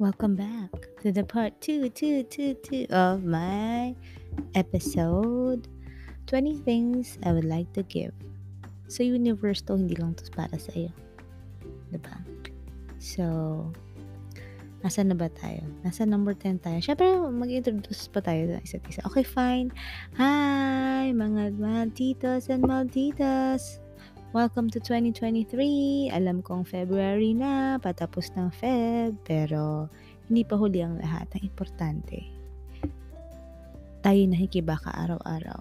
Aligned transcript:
Welcome 0.00 0.32
back 0.32 0.72
to 1.04 1.12
the 1.12 1.28
part 1.28 1.60
two, 1.60 1.92
two, 1.92 2.24
two, 2.24 2.56
two 2.64 2.88
of 2.88 3.20
my 3.20 3.92
episode 4.56 5.68
20 6.24 6.56
Things 6.64 7.20
I 7.20 7.36
Would 7.36 7.44
Like 7.44 7.68
to 7.76 7.84
Give. 7.84 8.16
Sa 8.88 9.04
universe 9.04 9.60
to, 9.68 9.76
hindi 9.76 10.00
lang 10.00 10.16
to 10.16 10.24
para 10.32 10.56
sa 10.56 10.72
iyo. 10.72 10.88
Diba? 11.92 12.16
So, 12.96 13.68
nasa 14.80 15.04
na 15.04 15.12
ba 15.12 15.28
tayo? 15.28 15.68
Nasa 15.84 16.08
number 16.08 16.32
10 16.32 16.64
tayo. 16.64 16.80
Siyempre, 16.80 17.20
mag-introduce 17.20 18.08
pa 18.08 18.24
tayo 18.24 18.56
sa 18.56 18.64
isa't 18.64 18.84
isa. 18.88 19.04
Okay, 19.04 19.20
fine. 19.20 19.68
Hi, 20.16 21.12
mga 21.12 21.60
malditos 21.60 22.48
and 22.48 22.64
malditas. 22.64 23.84
Welcome 24.30 24.70
to 24.70 24.78
2023. 24.78 26.14
Alam 26.14 26.38
kong 26.38 26.62
February 26.62 27.34
na, 27.34 27.82
patapos 27.82 28.30
ng 28.38 28.54
Feb, 28.54 29.18
pero 29.26 29.90
hindi 30.30 30.46
pa 30.46 30.54
huli 30.54 30.86
ang 30.86 31.02
lahat. 31.02 31.26
Ang 31.34 31.50
importante, 31.50 32.30
tayo 34.06 34.20
nakikibaka 34.30 34.94
araw-araw. 34.94 35.58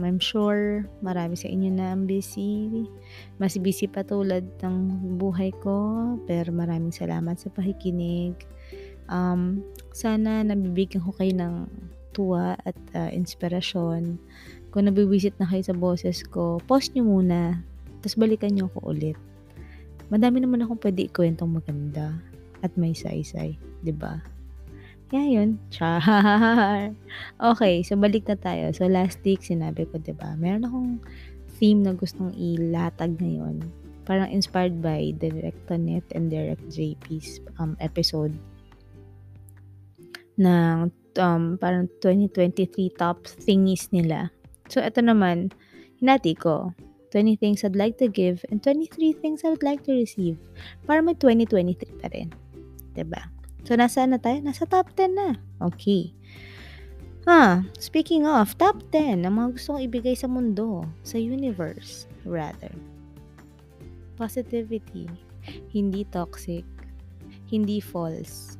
I'm 0.00 0.16
sure 0.16 0.88
marami 1.04 1.36
sa 1.36 1.52
inyo 1.52 1.76
na 1.76 1.92
ang 1.92 2.08
busy. 2.08 2.88
Mas 3.36 3.60
busy 3.60 3.84
pa 3.84 4.00
tulad 4.00 4.48
ng 4.64 4.76
buhay 5.20 5.52
ko, 5.60 6.16
pero 6.24 6.56
maraming 6.56 6.96
salamat 6.96 7.36
sa 7.36 7.52
pakikinig. 7.52 8.32
Um, 9.12 9.60
sana 9.92 10.40
nabibigyan 10.40 11.04
ko 11.04 11.12
kayo 11.20 11.36
ng 11.36 11.68
tuwa 12.16 12.56
at 12.64 12.80
uh, 12.96 13.12
inspirasyon. 13.12 14.16
Kung 14.72 14.88
nabibisit 14.88 15.36
na 15.36 15.44
kayo 15.44 15.68
sa 15.68 15.76
boses 15.76 16.24
ko, 16.24 16.64
post 16.64 16.96
nyo 16.96 17.04
muna 17.04 17.68
tapos 18.00 18.16
balikan 18.16 18.52
niyo 18.52 18.72
ako 18.72 18.96
ulit. 18.96 19.18
Madami 20.10 20.42
naman 20.42 20.64
akong 20.64 20.82
pwede 20.82 21.06
ikwentong 21.06 21.60
maganda 21.60 22.18
at 22.64 22.72
may 22.74 22.96
saysay, 22.96 23.56
'di 23.84 23.94
ba? 23.94 24.20
Kaya 25.10 25.26
yun, 25.42 25.58
char. 25.74 25.98
Okay, 27.50 27.82
so 27.82 27.98
balik 27.98 28.30
na 28.30 28.38
tayo. 28.38 28.70
So 28.70 28.86
last 28.86 29.18
week, 29.26 29.42
sinabi 29.42 29.86
ko, 29.90 29.98
'di 29.98 30.14
ba? 30.14 30.38
Meron 30.38 30.66
akong 30.66 30.90
theme 31.58 31.82
na 31.82 31.92
gustong 31.92 32.32
ilatag 32.34 33.18
ngayon. 33.18 33.60
Parang 34.08 34.30
inspired 34.32 34.80
by 34.80 35.12
Direct 35.18 35.60
Tonet 35.68 36.06
and 36.16 36.32
Direct 36.32 36.62
JP's 36.72 37.38
um, 37.60 37.76
episode 37.78 38.34
ng 40.40 40.88
um, 41.20 41.60
parang 41.60 41.86
2023 42.00 42.96
top 42.96 43.28
thingies 43.28 43.92
nila. 43.92 44.32
So, 44.72 44.80
ito 44.80 45.04
naman, 45.04 45.52
hinati 46.00 46.32
ko. 46.38 46.72
20 47.10 47.36
things 47.36 47.66
I'd 47.66 47.78
like 47.78 47.98
to 47.98 48.08
give, 48.08 48.46
and 48.50 48.62
23 48.62 49.12
things 49.18 49.42
I 49.42 49.50
would 49.50 49.66
like 49.66 49.82
to 49.86 49.92
receive. 49.92 50.38
Para 50.86 51.02
may 51.02 51.18
2023 51.18 52.00
pa 52.00 52.08
rin. 52.14 52.30
ba? 52.30 52.94
Diba? 52.94 53.22
So, 53.66 53.76
nasa 53.76 54.06
na 54.08 54.16
tayo? 54.16 54.40
Nasa 54.40 54.64
top 54.64 54.94
10 54.96 55.14
na. 55.14 55.28
Okay. 55.60 56.14
Ah, 57.28 57.62
speaking 57.76 58.24
of, 58.24 58.56
top 58.56 58.80
10 58.90 59.28
ang 59.28 59.36
mga 59.36 59.60
gusto 59.60 59.76
kong 59.76 59.84
ibigay 59.84 60.16
sa 60.16 60.24
mundo, 60.24 60.88
sa 61.04 61.20
universe, 61.20 62.08
rather. 62.24 62.72
Positivity. 64.16 65.04
Hindi 65.68 66.08
toxic. 66.08 66.64
Hindi 67.46 67.78
false. 67.78 68.56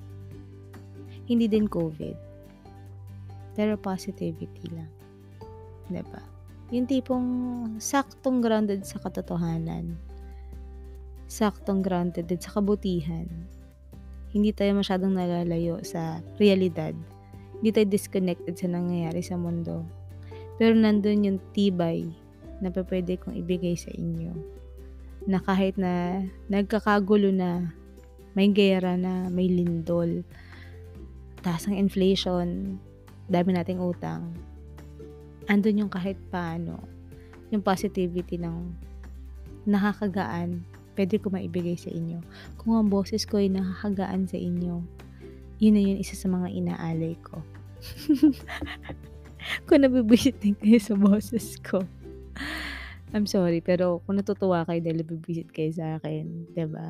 Hindi 1.25 1.49
din 1.49 1.71
COVID. 1.71 2.17
Pero 3.57 3.75
positivity 3.81 4.67
lang. 4.75 4.91
Diba? 5.89 6.30
Yung 6.71 6.87
tipong 6.87 7.27
saktong 7.83 8.39
grounded 8.39 8.87
sa 8.87 9.03
katotohanan. 9.03 9.99
Saktong 11.27 11.83
grounded 11.83 12.31
din 12.31 12.39
sa 12.39 12.63
kabutihan. 12.63 13.27
Hindi 14.31 14.55
tayo 14.55 14.79
masyadong 14.79 15.19
nalalayo 15.19 15.83
sa 15.83 16.23
realidad. 16.39 16.95
Hindi 17.59 17.71
tayo 17.75 17.87
disconnected 17.91 18.55
sa 18.55 18.71
nangyayari 18.71 19.19
sa 19.19 19.35
mundo. 19.35 19.83
Pero 20.63 20.79
nandun 20.79 21.27
yung 21.27 21.39
tibay 21.51 22.07
na 22.63 22.71
pwede 22.71 23.19
kong 23.19 23.35
ibigay 23.35 23.75
sa 23.75 23.91
inyo. 23.91 24.31
Na 25.27 25.43
kahit 25.43 25.75
na 25.75 26.23
nagkakagulo 26.47 27.35
na, 27.35 27.75
may 28.39 28.47
gera 28.55 28.95
na, 28.95 29.27
may 29.27 29.51
lindol, 29.51 30.23
taas 31.43 31.67
ang 31.67 31.75
inflation, 31.75 32.79
dami 33.27 33.59
nating 33.59 33.83
utang, 33.83 34.31
andun 35.51 35.83
yung 35.83 35.91
kahit 35.91 36.15
paano, 36.31 36.79
yung 37.51 37.67
positivity 37.67 38.39
ng 38.39 38.71
nakakagaan, 39.67 40.63
pwede 40.95 41.19
ko 41.19 41.35
maibigay 41.35 41.75
sa 41.75 41.91
inyo. 41.91 42.23
Kung 42.55 42.79
ang 42.79 42.87
boses 42.87 43.27
ko 43.27 43.43
ay 43.43 43.51
nakakagaan 43.51 44.31
sa 44.31 44.39
inyo, 44.39 44.79
yun 45.59 45.75
na 45.75 45.83
yun 45.83 45.99
isa 45.99 46.15
sa 46.15 46.31
mga 46.31 46.55
inaalay 46.55 47.19
ko. 47.27 47.43
kung 49.67 49.83
nabibisit 49.83 50.39
din 50.39 50.55
kayo 50.55 50.79
sa 50.79 50.95
boses 50.95 51.59
ko. 51.67 51.83
I'm 53.11 53.27
sorry, 53.27 53.59
pero 53.59 53.99
kung 54.07 54.23
natutuwa 54.23 54.63
kayo 54.63 54.79
dahil 54.79 55.03
nabibisit 55.03 55.51
kayo 55.51 55.75
sa 55.75 55.99
akin, 55.99 56.55
ba 56.55 56.63
diba? 56.63 56.89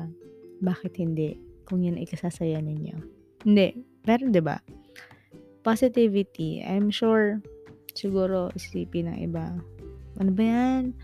Bakit 0.61 0.93
hindi? 1.01 1.33
Kung 1.65 1.81
yun 1.81 1.97
ay 1.97 2.05
kasasaya 2.05 2.61
ninyo. 2.61 2.93
Hindi. 3.41 3.73
Pero 4.05 4.29
ba 4.29 4.31
diba? 4.31 4.57
Positivity, 5.65 6.61
I'm 6.61 6.93
sure 6.93 7.41
siguro 7.93 8.51
isipin 8.55 9.11
ng 9.11 9.19
iba, 9.23 9.51
ano 10.19 10.31
ba 10.31 10.43
yan? 10.43 10.95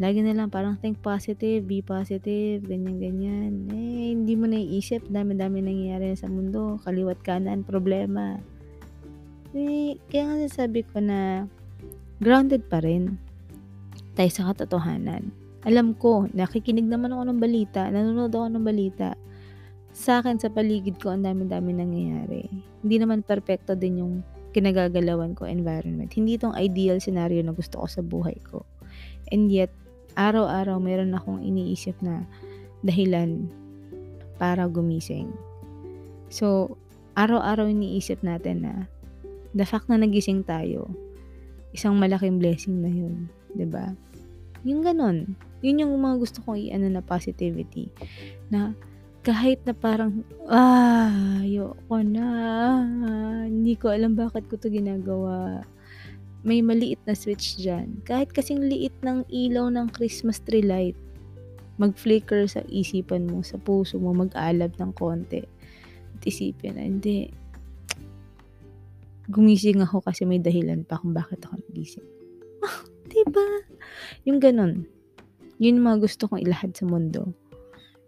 Lagi 0.00 0.24
na 0.24 0.32
lang 0.32 0.48
parang 0.48 0.80
think 0.80 1.02
positive, 1.04 1.66
be 1.66 1.84
positive, 1.84 2.64
ganyan-ganyan. 2.64 3.68
Eh, 3.68 4.16
hindi 4.16 4.32
mo 4.32 4.48
naiisip, 4.48 5.04
dami-dami 5.12 5.60
nangyayari 5.60 6.16
sa 6.16 6.30
mundo, 6.30 6.80
kaliwat 6.88 7.20
kanan, 7.20 7.66
problema. 7.66 8.40
Eh, 9.52 9.98
kaya 10.08 10.24
nga 10.24 10.48
sabi 10.48 10.86
ko 10.86 11.02
na 11.04 11.44
grounded 12.22 12.64
pa 12.70 12.80
rin 12.80 13.18
tayo 14.14 14.30
sa 14.30 14.48
katotohanan. 14.54 15.28
Alam 15.68 15.92
ko, 15.92 16.24
nakikinig 16.32 16.88
naman 16.88 17.12
ako 17.12 17.22
ng 17.28 17.40
balita, 17.42 17.84
nanonood 17.92 18.32
ako 18.32 18.48
ng 18.56 18.64
balita. 18.64 19.12
Sa 19.92 20.24
akin, 20.24 20.40
sa 20.40 20.48
paligid 20.48 20.96
ko, 20.96 21.12
ang 21.12 21.26
dami-dami 21.26 21.76
nangyayari. 21.76 22.48
Hindi 22.80 22.96
naman 22.96 23.20
perfecto 23.20 23.76
din 23.76 24.00
yung 24.00 24.14
kinagagalawan 24.50 25.38
ko 25.38 25.46
environment. 25.46 26.10
Hindi 26.10 26.36
itong 26.38 26.58
ideal 26.58 26.98
scenario 26.98 27.40
na 27.42 27.54
gusto 27.54 27.78
ko 27.78 27.86
sa 27.86 28.02
buhay 28.02 28.36
ko. 28.42 28.66
And 29.30 29.46
yet, 29.50 29.70
araw-araw 30.18 30.82
meron 30.82 31.14
akong 31.14 31.42
iniisip 31.42 31.94
na 32.02 32.26
dahilan 32.82 33.46
para 34.40 34.66
gumising. 34.66 35.30
So, 36.32 36.76
araw-araw 37.14 37.70
iniisip 37.70 38.22
natin 38.26 38.66
na 38.66 38.74
the 39.54 39.66
fact 39.66 39.90
na 39.90 39.98
nagising 39.98 40.46
tayo, 40.46 40.90
isang 41.70 41.98
malaking 41.98 42.38
blessing 42.42 42.82
na 42.82 42.90
yun. 42.90 43.30
ba 43.54 43.58
diba? 43.58 43.86
Yung 44.66 44.80
ganon. 44.82 45.38
Yun 45.60 45.84
yung 45.84 45.92
mga 46.00 46.16
gusto 46.20 46.38
kong 46.42 46.56
i-ano 46.56 46.88
na 46.88 47.02
positivity. 47.04 47.92
Na 48.48 48.72
kahit 49.20 49.60
na 49.68 49.76
parang, 49.76 50.24
ah, 50.48 51.44
ayoko 51.44 52.00
na. 52.00 52.28
Hindi 53.44 53.76
ko 53.76 53.92
alam 53.92 54.16
bakit 54.16 54.48
ko 54.48 54.56
to 54.56 54.72
ginagawa. 54.72 55.60
May 56.40 56.64
maliit 56.64 57.04
na 57.04 57.12
switch 57.12 57.60
dyan. 57.60 58.00
Kahit 58.08 58.32
kasing 58.32 58.64
liit 58.64 58.96
ng 59.04 59.28
ilaw 59.28 59.68
ng 59.68 59.92
Christmas 59.92 60.40
tree 60.40 60.64
light, 60.64 60.96
mag-flicker 61.76 62.48
sa 62.48 62.64
isipan 62.72 63.28
mo, 63.28 63.44
sa 63.44 63.60
puso 63.60 64.00
mo, 64.00 64.16
mag-alab 64.16 64.72
ng 64.80 64.92
konti. 64.96 65.44
At 66.16 66.20
isipin 66.24 66.80
na, 66.80 66.88
hindi. 66.88 67.28
Gumising 69.28 69.84
ako 69.84 70.00
kasi 70.00 70.24
may 70.24 70.40
dahilan 70.40 70.88
pa 70.88 70.96
kung 70.96 71.12
bakit 71.12 71.44
ako 71.44 71.60
nagising. 71.68 72.08
Ah, 72.60 72.84
diba? 73.08 73.46
Yung 74.28 74.36
ganun. 74.36 74.84
Yun 75.56 75.80
yung 75.80 75.86
mga 75.88 76.04
gusto 76.04 76.28
kong 76.28 76.44
ilahad 76.44 76.76
sa 76.76 76.84
mundo. 76.84 77.32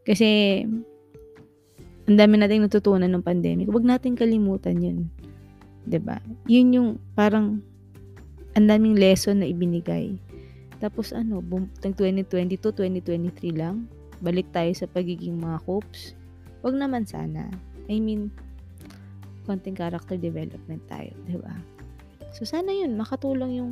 Kasi, 0.04 0.60
ang 2.06 2.16
dami 2.18 2.34
nating 2.38 2.66
natutunan 2.66 3.06
ng 3.06 3.22
pandemic. 3.22 3.70
Huwag 3.70 3.86
nating 3.86 4.18
kalimutan 4.18 4.82
yun. 4.82 4.98
ba 5.86 5.90
diba? 5.90 6.16
Yun 6.50 6.68
yung 6.74 6.88
parang 7.14 7.62
ang 8.58 8.66
daming 8.66 8.98
lesson 8.98 9.40
na 9.40 9.46
ibinigay. 9.48 10.18
Tapos 10.82 11.14
ano, 11.14 11.38
boom, 11.38 11.70
2022, 11.78 12.58
2023 12.58 13.54
lang. 13.54 13.86
Balik 14.18 14.50
tayo 14.50 14.70
sa 14.74 14.90
pagiging 14.90 15.38
mga 15.38 15.62
copes. 15.62 16.18
Huwag 16.62 16.74
naman 16.74 17.06
sana. 17.06 17.46
I 17.86 18.02
mean, 18.02 18.34
konting 19.46 19.78
character 19.78 20.18
development 20.18 20.82
tayo, 20.86 21.10
di 21.26 21.38
ba? 21.38 21.54
So, 22.34 22.46
sana 22.46 22.70
yun, 22.70 22.94
makatulong 22.98 23.58
yung 23.58 23.70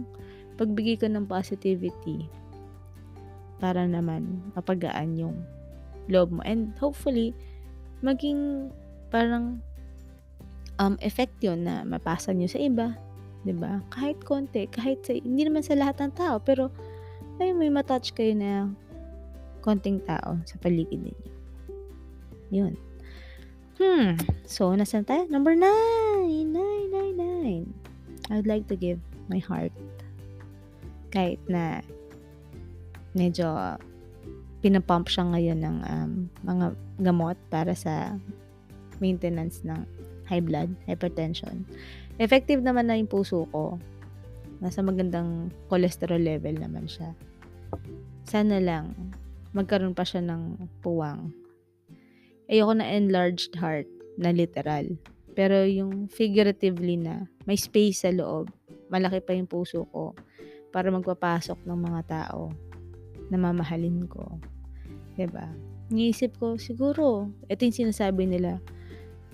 pagbigay 0.59 1.01
ko 1.01 1.07
ng 1.09 1.25
positivity 1.25 2.27
para 3.63 3.87
naman 3.87 4.43
mapagaan 4.53 5.17
yung 5.17 5.37
loob 6.11 6.35
mo. 6.35 6.43
And 6.43 6.75
hopefully, 6.77 7.33
maging 8.01 8.73
parang 9.13 9.61
um, 10.81 10.97
effect 11.05 11.37
yun 11.45 11.65
na 11.65 11.85
mapasa 11.85 12.33
nyo 12.33 12.49
sa 12.49 12.61
iba. 12.61 12.97
ba 13.45 13.81
Kahit 13.93 14.21
konti, 14.25 14.69
kahit 14.69 15.05
sa, 15.05 15.17
hindi 15.17 15.45
naman 15.45 15.65
sa 15.65 15.77
lahat 15.77 16.01
ng 16.01 16.13
tao, 16.17 16.41
pero 16.41 16.73
ay 17.41 17.57
may 17.57 17.73
matouch 17.73 18.13
kayo 18.13 18.37
na 18.37 18.69
konting 19.65 20.01
tao 20.05 20.37
sa 20.45 20.57
paligid 20.61 21.01
ninyo. 21.01 21.29
Yun. 22.53 22.75
Hmm, 23.81 24.21
so 24.45 24.77
nasan 24.77 25.09
tayo? 25.09 25.25
Number 25.33 25.57
9, 25.57 25.65
9, 26.29 26.53
9, 26.53 27.17
9. 27.17 28.29
I 28.29 28.33
would 28.37 28.51
like 28.51 28.69
to 28.69 28.77
give 28.77 29.01
my 29.33 29.41
heart. 29.41 29.73
Kahit 31.09 31.41
na 31.49 31.81
medyo 33.17 33.77
pinapump 34.61 35.09
siya 35.09 35.25
ngayon 35.29 35.59
ng 35.65 35.77
um, 35.85 36.13
mga 36.45 36.67
gamot 37.01 37.37
para 37.49 37.73
sa 37.73 38.17
maintenance 39.01 39.65
ng 39.65 39.81
high 40.29 40.45
blood, 40.45 40.71
hypertension. 40.87 41.65
Effective 42.21 42.61
naman 42.61 42.87
na 42.87 43.01
yung 43.01 43.11
puso 43.11 43.49
ko. 43.51 43.81
Nasa 44.61 44.85
magandang 44.85 45.49
cholesterol 45.73 46.21
level 46.21 46.61
naman 46.61 46.85
siya. 46.85 47.17
Sana 48.29 48.61
lang 48.61 48.93
magkaroon 49.57 49.97
pa 49.97 50.07
siya 50.07 50.23
ng 50.23 50.71
puwang. 50.85 51.35
Ayoko 52.47 52.77
na 52.77 52.87
enlarged 52.87 53.57
heart 53.59 53.89
na 54.15 54.31
literal. 54.31 54.87
Pero 55.35 55.65
yung 55.65 56.07
figuratively 56.07 57.01
na 57.01 57.27
may 57.49 57.57
space 57.57 58.05
sa 58.05 58.13
loob, 58.13 58.53
malaki 58.93 59.23
pa 59.23 59.33
yung 59.35 59.49
puso 59.49 59.87
ko 59.91 60.15
para 60.71 60.91
magpapasok 60.91 61.67
ng 61.67 61.79
mga 61.79 62.01
tao 62.07 62.53
na 63.31 63.39
mamahalin 63.39 64.07
ko. 64.11 64.39
'Di 65.21 65.29
ba? 65.29 65.53
Niisip 65.93 66.41
ko, 66.41 66.57
siguro, 66.57 67.29
ito 67.53 67.61
yung 67.61 67.77
sinasabi 67.77 68.25
nila, 68.25 68.57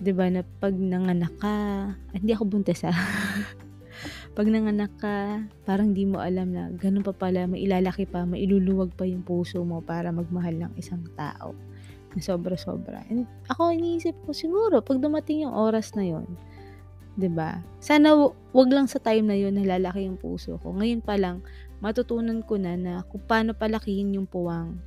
'di 0.02 0.10
ba 0.10 0.26
na 0.26 0.42
pag 0.42 0.74
nanganak 0.74 1.30
ka, 1.38 1.46
ah, 1.46 1.86
hindi 2.10 2.34
ako 2.34 2.50
buntis 2.50 2.82
ah. 2.82 2.90
pag 4.36 4.50
nanganak 4.50 4.90
ka, 4.98 5.46
parang 5.62 5.94
di 5.94 6.02
mo 6.10 6.18
alam 6.18 6.50
na 6.50 6.74
ganun 6.74 7.06
pa 7.06 7.14
pala, 7.14 7.46
mailalaki 7.46 8.02
pa, 8.02 8.26
mailuluwag 8.26 8.90
pa 8.98 9.06
yung 9.06 9.22
puso 9.22 9.62
mo 9.62 9.78
para 9.78 10.10
magmahal 10.10 10.58
ng 10.58 10.72
isang 10.74 11.06
tao. 11.14 11.54
Na 12.16 12.18
sobra-sobra. 12.18 13.06
And 13.06 13.30
ako 13.46 13.70
iniisip 13.70 14.18
ko, 14.26 14.34
siguro, 14.34 14.82
pag 14.82 14.98
dumating 14.98 15.46
yung 15.46 15.54
oras 15.54 15.94
na 15.94 16.02
yon 16.02 16.26
'di 17.14 17.30
ba? 17.30 17.62
Sana 17.78 18.12
wag 18.26 18.70
lang 18.74 18.90
sa 18.90 18.98
time 18.98 19.30
na 19.30 19.38
yon 19.38 19.54
nalalaki 19.54 20.02
yung 20.02 20.18
puso 20.18 20.58
ko. 20.58 20.74
Ngayon 20.74 21.00
pa 21.00 21.14
lang 21.14 21.46
matutunan 21.80 22.40
ko 22.40 22.56
na 22.56 22.74
na 22.74 22.92
kung 23.04 23.20
paano 23.24 23.52
palakihin 23.52 24.16
yung 24.16 24.28
puwang 24.28 24.80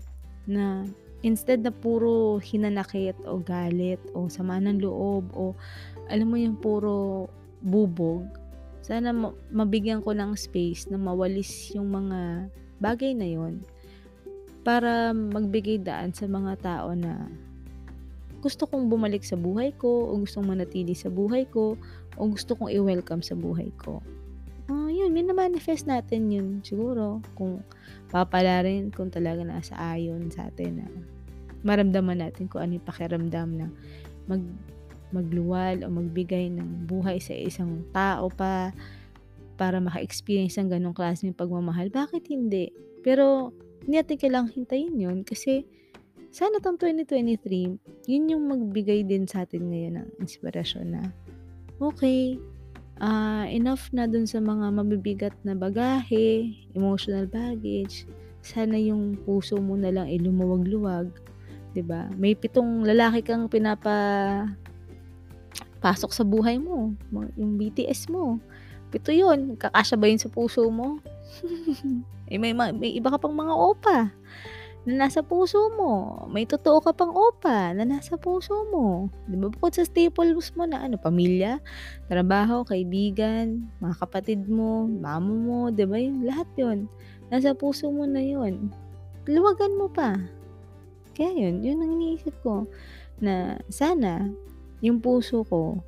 na 0.50 0.84
instead 1.22 1.62
na 1.62 1.72
puro 1.72 2.42
hinanakit 2.42 3.16
o 3.28 3.38
galit 3.44 4.01
o 4.18 4.31
sama 4.31 4.57
ng 4.57 4.81
loob 4.81 5.30
o 5.36 5.54
alam 6.10 6.28
mo 6.31 6.36
yung 6.40 6.57
puro 6.57 7.30
bubog, 7.62 8.25
sana 8.81 9.13
mabigyan 9.54 10.01
ko 10.01 10.16
ng 10.16 10.34
space 10.34 10.90
na 10.90 10.98
mawalis 10.98 11.75
yung 11.75 11.94
mga 11.94 12.50
bagay 12.81 13.13
na 13.13 13.28
yon 13.28 13.62
para 14.63 15.12
magbigay 15.13 15.78
daan 15.80 16.16
sa 16.16 16.25
mga 16.25 16.57
tao 16.63 16.96
na 16.96 17.28
gusto 18.40 18.63
kong 18.63 18.88
bumalik 18.88 19.22
sa 19.28 19.36
buhay 19.36 19.75
ko 19.75 20.10
o 20.10 20.24
gustong 20.24 20.48
manatili 20.48 20.96
sa 20.96 21.12
buhay 21.12 21.44
ko 21.51 21.75
o 22.16 22.22
gusto 22.31 22.56
kong 22.56 22.72
i-welcome 22.72 23.19
sa 23.19 23.36
buhay 23.36 23.68
ko. 23.75 24.00
Uh, 24.69 24.86
yun, 24.94 25.10
mina-manifest 25.10 25.89
natin 25.89 26.30
yun 26.30 26.62
siguro 26.62 27.25
kung 27.33 27.66
papala 28.13 28.62
rin 28.62 28.94
kung 28.94 29.10
talaga 29.10 29.42
nasa 29.42 29.74
ayon 29.74 30.30
sa 30.30 30.45
atin 30.54 30.86
na 30.86 30.88
maramdaman 31.66 32.21
natin 32.21 32.45
kung 32.45 32.62
ano 32.62 32.77
yung 32.77 32.86
pakiramdam 32.86 33.50
na 33.57 33.68
mag, 34.30 34.45
magluwal 35.10 35.81
o 35.81 35.89
magbigay 35.89 36.54
ng 36.54 36.86
buhay 36.86 37.18
sa 37.18 37.33
isang 37.33 37.81
tao 37.89 38.30
pa 38.30 38.69
para 39.57 39.81
maka-experience 39.81 40.62
ng 40.62 40.69
ganong 40.69 40.95
klase 40.95 41.25
ng 41.25 41.36
pagmamahal. 41.36 41.89
Bakit 41.89 42.30
hindi? 42.30 42.69
Pero 43.01 43.51
hindi 43.83 44.00
natin 44.00 44.22
kailangang 44.22 44.54
hintayin 44.54 44.95
yun 44.95 45.18
kasi 45.25 45.65
sana 46.30 46.62
tong 46.62 46.77
2023, 46.77 48.06
yun 48.06 48.30
yung 48.30 48.44
magbigay 48.45 49.01
din 49.01 49.25
sa 49.25 49.50
atin 49.50 49.65
ngayon 49.65 49.94
ng 49.98 50.10
inspirasyon 50.22 50.88
na 50.94 51.01
okay, 51.81 52.38
uh, 53.00 53.46
enough 53.50 53.90
na 53.96 54.06
dun 54.06 54.28
sa 54.28 54.44
mga 54.44 54.72
mabibigat 54.75 55.36
na 55.44 55.56
bagahe, 55.56 56.54
emotional 56.75 57.25
baggage. 57.25 58.06
Sana 58.40 58.80
yung 58.80 59.19
puso 59.28 59.60
mo 59.60 59.75
na 59.75 59.92
lang 59.92 60.07
ay 60.07 60.19
lumuwag-luwag. 60.22 61.12
'di 61.74 61.84
ba? 61.86 62.10
May 62.16 62.34
pitong 62.36 62.86
lalaki 62.86 63.25
kang 63.25 63.48
pinapa 63.48 63.94
pasok 65.80 66.12
sa 66.12 66.28
buhay 66.28 66.60
mo, 66.60 66.92
yung 67.40 67.56
BTS 67.56 68.12
mo. 68.12 68.38
Pito 68.90 69.13
'yun, 69.13 69.56
kakasya 69.56 69.96
ba 69.96 70.10
yun 70.10 70.19
sa 70.19 70.31
puso 70.31 70.66
mo? 70.68 71.00
eh, 72.31 72.38
may, 72.42 72.51
may 72.54 72.92
iba 72.98 73.13
ka 73.13 73.22
pang 73.22 73.36
mga 73.36 73.54
opa 73.54 73.98
na 74.89 75.06
nasa 75.06 75.21
puso 75.21 75.69
mo. 75.77 76.25
May 76.33 76.50
totoo 76.50 76.81
ka 76.81 76.89
pang 76.97 77.13
opa 77.13 77.77
na 77.77 77.86
nasa 77.86 78.18
puso 78.18 78.65
mo. 78.74 79.13
Di 79.30 79.38
ba? 79.38 79.53
Bukod 79.53 79.77
sa 79.77 79.86
staples 79.86 80.50
mo 80.57 80.65
na 80.65 80.81
ano, 80.81 80.97
pamilya, 80.97 81.62
trabaho, 82.09 82.65
kaibigan, 82.65 83.69
mga 83.77 83.95
kapatid 84.01 84.50
mo, 84.50 84.89
mamo 84.89 85.33
mo, 85.38 85.59
di 85.69 85.86
ba? 85.86 86.01
Yun, 86.01 86.25
lahat 86.25 86.50
yun. 86.57 86.89
Nasa 87.30 87.53
puso 87.53 87.94
mo 87.94 88.09
na 88.09 88.18
yun. 88.18 88.74
Luwagan 89.30 89.77
mo 89.77 89.94
pa. 89.94 90.18
Kaya 91.13 91.38
yun, 91.38 91.62
yun 91.62 91.86
ang 91.86 91.91
iniisip 91.94 92.33
ko. 92.41 92.65
Na 93.21 93.62
sana, 93.69 94.25
yung 94.81 94.97
puso 94.97 95.45
ko, 95.45 95.86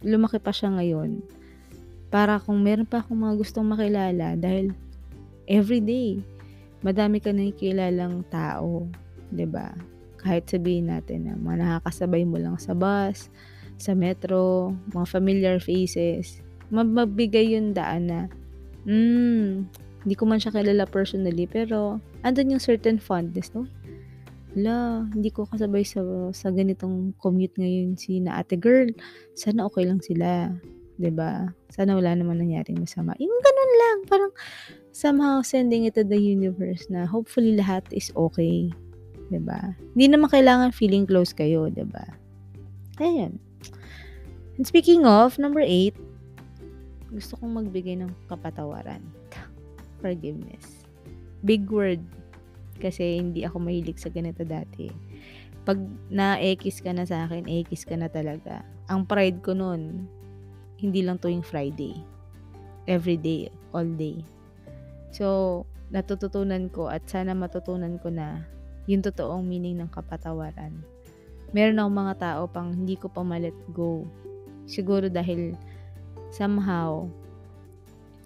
lumaki 0.00 0.40
pa 0.40 0.56
siya 0.56 0.72
ngayon. 0.72 1.20
Para 2.08 2.40
kung 2.40 2.64
meron 2.64 2.88
pa 2.88 3.04
akong 3.04 3.28
mga 3.28 3.34
gustong 3.36 3.68
makilala, 3.68 4.40
dahil 4.40 4.72
everyday, 5.44 6.24
madami 6.82 7.22
ka 7.22 7.30
nakikilalang 7.30 8.26
tao, 8.28 8.86
'di 9.30 9.46
ba? 9.48 9.72
Kahit 10.22 10.46
sabihin 10.46 10.90
natin 10.90 11.26
na 11.26 11.34
mga 11.34 11.66
nakakasabay 11.66 12.22
mo 12.22 12.38
lang 12.38 12.54
sa 12.58 12.74
bus, 12.78 13.26
sa 13.78 13.96
metro, 13.98 14.70
mga 14.94 15.06
familiar 15.10 15.56
faces, 15.58 16.38
mabibigay 16.70 17.58
yung 17.58 17.74
daan 17.74 18.06
na, 18.06 18.20
hmm, 18.86 19.66
hindi 20.02 20.14
ko 20.14 20.22
man 20.26 20.38
siya 20.38 20.54
kilala 20.54 20.86
personally, 20.86 21.46
pero 21.50 21.98
andun 22.22 22.54
yung 22.54 22.62
certain 22.62 23.02
fondness, 23.02 23.50
no? 23.54 23.66
Hala, 24.52 25.08
hindi 25.16 25.32
ko 25.32 25.48
kasabay 25.48 25.80
sa, 25.80 26.04
sa 26.36 26.52
ganitong 26.52 27.16
commute 27.16 27.56
ngayon 27.56 27.96
si 27.96 28.20
na 28.20 28.36
ate 28.36 28.60
girl. 28.60 28.84
Sana 29.32 29.64
okay 29.64 29.88
lang 29.88 30.04
sila. 30.04 30.52
'Di 31.02 31.10
ba? 31.10 31.50
Sana 31.74 31.98
wala 31.98 32.14
naman 32.14 32.38
nangyaring 32.38 32.78
masama. 32.78 33.18
Yung 33.18 33.34
ganun 33.42 33.72
lang, 33.74 33.96
parang 34.06 34.32
somehow 34.94 35.42
sending 35.42 35.90
it 35.90 35.98
to 35.98 36.06
the 36.06 36.16
universe 36.16 36.86
na 36.86 37.02
hopefully 37.02 37.58
lahat 37.58 37.82
is 37.90 38.14
okay. 38.14 38.70
'di 39.26 39.42
ba? 39.42 39.74
Hindi 39.98 40.06
naman 40.14 40.30
kailangan 40.30 40.70
feeling 40.70 41.02
close 41.02 41.34
kayo, 41.34 41.66
'di 41.66 41.90
ba? 41.90 42.06
Ayun. 43.02 43.42
And 44.54 44.68
speaking 44.68 45.02
of, 45.02 45.40
number 45.42 45.64
8, 45.64 45.96
gusto 47.10 47.34
kong 47.40 47.56
magbigay 47.56 47.98
ng 47.98 48.12
kapatawaran. 48.30 49.02
Forgiveness. 49.98 50.86
Big 51.42 51.66
word. 51.66 52.04
Kasi 52.78 53.18
hindi 53.18 53.42
ako 53.42 53.64
mahilig 53.64 53.98
sa 53.98 54.12
ganito 54.12 54.44
dati. 54.44 54.92
Pag 55.64 55.78
na-ekis 56.10 56.84
ka 56.84 56.92
na 56.92 57.08
sa 57.08 57.24
akin, 57.24 57.48
ekis 57.48 57.88
ka 57.88 57.94
na 57.96 58.12
talaga. 58.12 58.60
Ang 58.92 59.06
pride 59.08 59.40
ko 59.40 59.56
noon, 59.56 60.04
hindi 60.82 61.06
lang 61.06 61.22
tuwing 61.22 61.46
Friday. 61.46 61.94
Every 62.90 63.14
day, 63.14 63.46
all 63.70 63.86
day. 63.86 64.26
So, 65.14 65.62
natututunan 65.94 66.74
ko 66.74 66.90
at 66.90 67.06
sana 67.06 67.38
matutunan 67.38 68.02
ko 68.02 68.10
na 68.10 68.42
yung 68.90 69.06
totoong 69.06 69.46
meaning 69.46 69.78
ng 69.78 69.94
kapatawaran. 69.94 70.82
Meron 71.54 71.78
akong 71.78 71.96
mga 72.02 72.14
tao 72.18 72.42
pang 72.50 72.74
hindi 72.74 72.98
ko 72.98 73.06
pa 73.06 73.22
ma-let 73.22 73.54
go. 73.70 74.02
Siguro 74.66 75.06
dahil 75.06 75.54
somehow, 76.34 77.06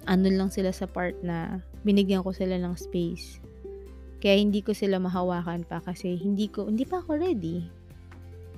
ano 0.06 0.26
lang 0.30 0.48
sila 0.48 0.72
sa 0.72 0.88
part 0.88 1.18
na 1.20 1.60
binigyan 1.84 2.24
ko 2.24 2.32
sila 2.32 2.56
ng 2.56 2.72
space. 2.78 3.42
Kaya 4.22 4.40
hindi 4.40 4.64
ko 4.64 4.72
sila 4.72 4.96
mahawakan 4.96 5.66
pa 5.68 5.82
kasi 5.84 6.16
hindi 6.16 6.48
ko, 6.48 6.70
hindi 6.70 6.88
pa 6.88 7.04
ako 7.04 7.20
ready. 7.20 7.66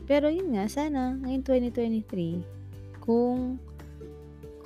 Pero 0.06 0.30
yun 0.30 0.54
nga, 0.54 0.68
sana 0.70 1.16
ngayon 1.18 1.42
2023, 1.42 3.02
kung 3.02 3.56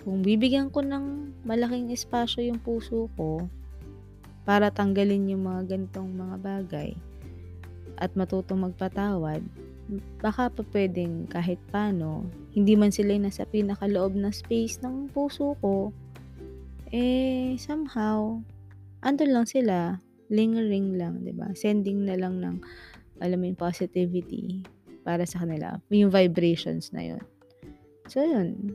kung 0.02 0.20
bibigyan 0.22 0.68
ko 0.68 0.82
ng 0.82 1.30
malaking 1.46 1.94
espasyo 1.94 2.42
yung 2.42 2.58
puso 2.58 3.06
ko 3.14 3.46
para 4.42 4.74
tanggalin 4.74 5.30
yung 5.30 5.46
mga 5.46 5.74
ganitong 5.74 6.10
mga 6.10 6.36
bagay 6.42 6.90
at 8.02 8.10
matutong 8.18 8.66
magpatawad, 8.66 9.38
baka 10.18 10.50
pa 10.50 10.62
pwedeng 10.74 11.30
kahit 11.30 11.62
paano, 11.70 12.26
hindi 12.50 12.74
man 12.74 12.90
sila 12.90 13.14
nasa 13.14 13.46
pinakaloob 13.46 14.18
na 14.18 14.34
space 14.34 14.82
ng 14.82 15.10
puso 15.14 15.54
ko, 15.62 15.94
eh, 16.90 17.54
somehow, 17.62 18.42
andun 19.06 19.30
lang 19.30 19.46
sila, 19.46 20.02
lingering 20.32 20.98
lang, 20.98 21.22
ba 21.38 21.54
Sending 21.54 22.04
na 22.08 22.18
lang 22.18 22.42
ng, 22.42 22.56
alam 23.22 23.38
mo 23.38 23.44
yung 23.46 23.60
positivity 23.60 24.66
para 25.06 25.22
sa 25.22 25.46
kanila, 25.46 25.78
yung 25.94 26.10
vibrations 26.10 26.90
na 26.90 27.14
yun. 27.14 27.22
So, 28.10 28.18
yun. 28.26 28.74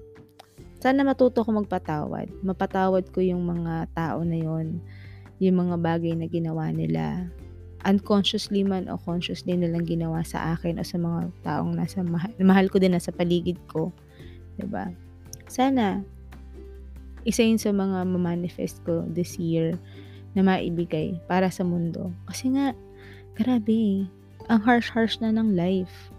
Sana 0.78 1.02
matuto 1.02 1.42
ko 1.42 1.50
magpatawad. 1.58 2.30
Mapatawad 2.46 3.10
ko 3.10 3.20
yung 3.22 3.42
mga 3.46 3.90
tao 3.98 4.22
na 4.22 4.38
yon 4.38 4.78
yung 5.38 5.58
mga 5.68 5.76
bagay 5.82 6.14
na 6.18 6.26
ginawa 6.30 6.70
nila. 6.74 7.30
unconsciously 7.88 8.68
man 8.68 8.90
o 8.92 9.00
consciously 9.00 9.56
nilang 9.56 9.88
ginawa 9.88 10.20
sa 10.26 10.58
akin 10.58 10.82
o 10.82 10.84
sa 10.84 11.00
mga 11.00 11.32
taong 11.46 11.78
nasa 11.78 12.04
mahal, 12.04 12.34
mahal 12.42 12.68
ko 12.68 12.82
din 12.82 12.92
nasa 12.92 13.16
paligid 13.16 13.56
ko. 13.70 13.94
ba? 14.68 14.92
Sana 15.48 16.04
isa 17.24 17.46
yun 17.46 17.62
sa 17.62 17.72
mga 17.72 18.04
ma-manifest 18.04 18.84
ko 18.84 19.08
this 19.08 19.40
year 19.40 19.78
na 20.36 20.44
maibigay 20.44 21.16
para 21.30 21.48
sa 21.48 21.64
mundo. 21.64 22.12
Kasi 22.28 22.52
nga, 22.52 22.76
grabe, 23.38 24.10
ang 24.52 24.62
harsh-harsh 24.64 25.20
na 25.24 25.32
ng 25.32 25.56
life. 25.56 26.12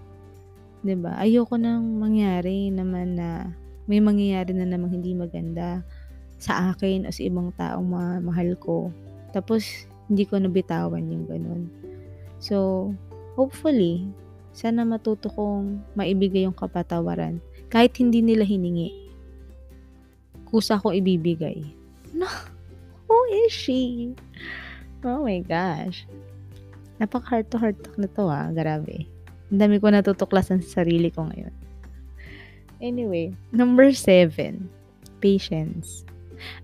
ba? 0.84 1.20
Ayoko 1.20 1.58
nang 1.60 2.00
mangyari 2.00 2.72
naman 2.72 3.18
na 3.18 3.52
may 3.88 4.04
mangyayari 4.04 4.52
na 4.52 4.68
namang 4.68 5.00
hindi 5.00 5.16
maganda 5.16 5.80
sa 6.36 6.70
akin 6.70 7.08
o 7.08 7.10
sa 7.10 7.22
ibang 7.24 7.50
taong 7.56 7.88
ma- 7.88 8.22
mahal 8.22 8.54
ko. 8.60 8.92
Tapos, 9.32 9.88
hindi 10.06 10.28
ko 10.28 10.38
nabitawan 10.38 11.08
yung 11.08 11.24
ganun. 11.26 11.62
So, 12.38 12.88
hopefully, 13.34 14.06
sana 14.54 14.84
matuto 14.84 15.32
kong 15.32 15.82
maibigay 15.98 16.44
yung 16.46 16.56
kapatawaran 16.56 17.40
kahit 17.68 17.96
hindi 17.98 18.20
nila 18.24 18.44
hiningi. 18.44 19.10
Kusa 20.48 20.80
ko 20.80 20.92
ibibigay. 20.92 21.60
No, 22.16 22.28
who 23.04 23.16
is 23.44 23.52
she? 23.52 24.12
Oh 25.04 25.24
my 25.24 25.44
gosh. 25.44 26.08
Napaka 26.98 27.38
heart 27.38 27.46
to 27.52 27.56
heart 27.60 27.78
talk 27.78 27.96
na 28.00 28.08
to 28.10 28.26
ah. 28.26 28.50
Grabe. 28.50 29.06
Ang 29.52 29.60
dami 29.60 29.78
ko 29.78 29.92
natutuklasan 29.92 30.64
sa 30.64 30.82
sarili 30.82 31.12
ko 31.12 31.28
ngayon. 31.28 31.57
Anyway, 32.78 33.34
number 33.50 33.90
seven, 33.90 34.70
patience. 35.18 36.06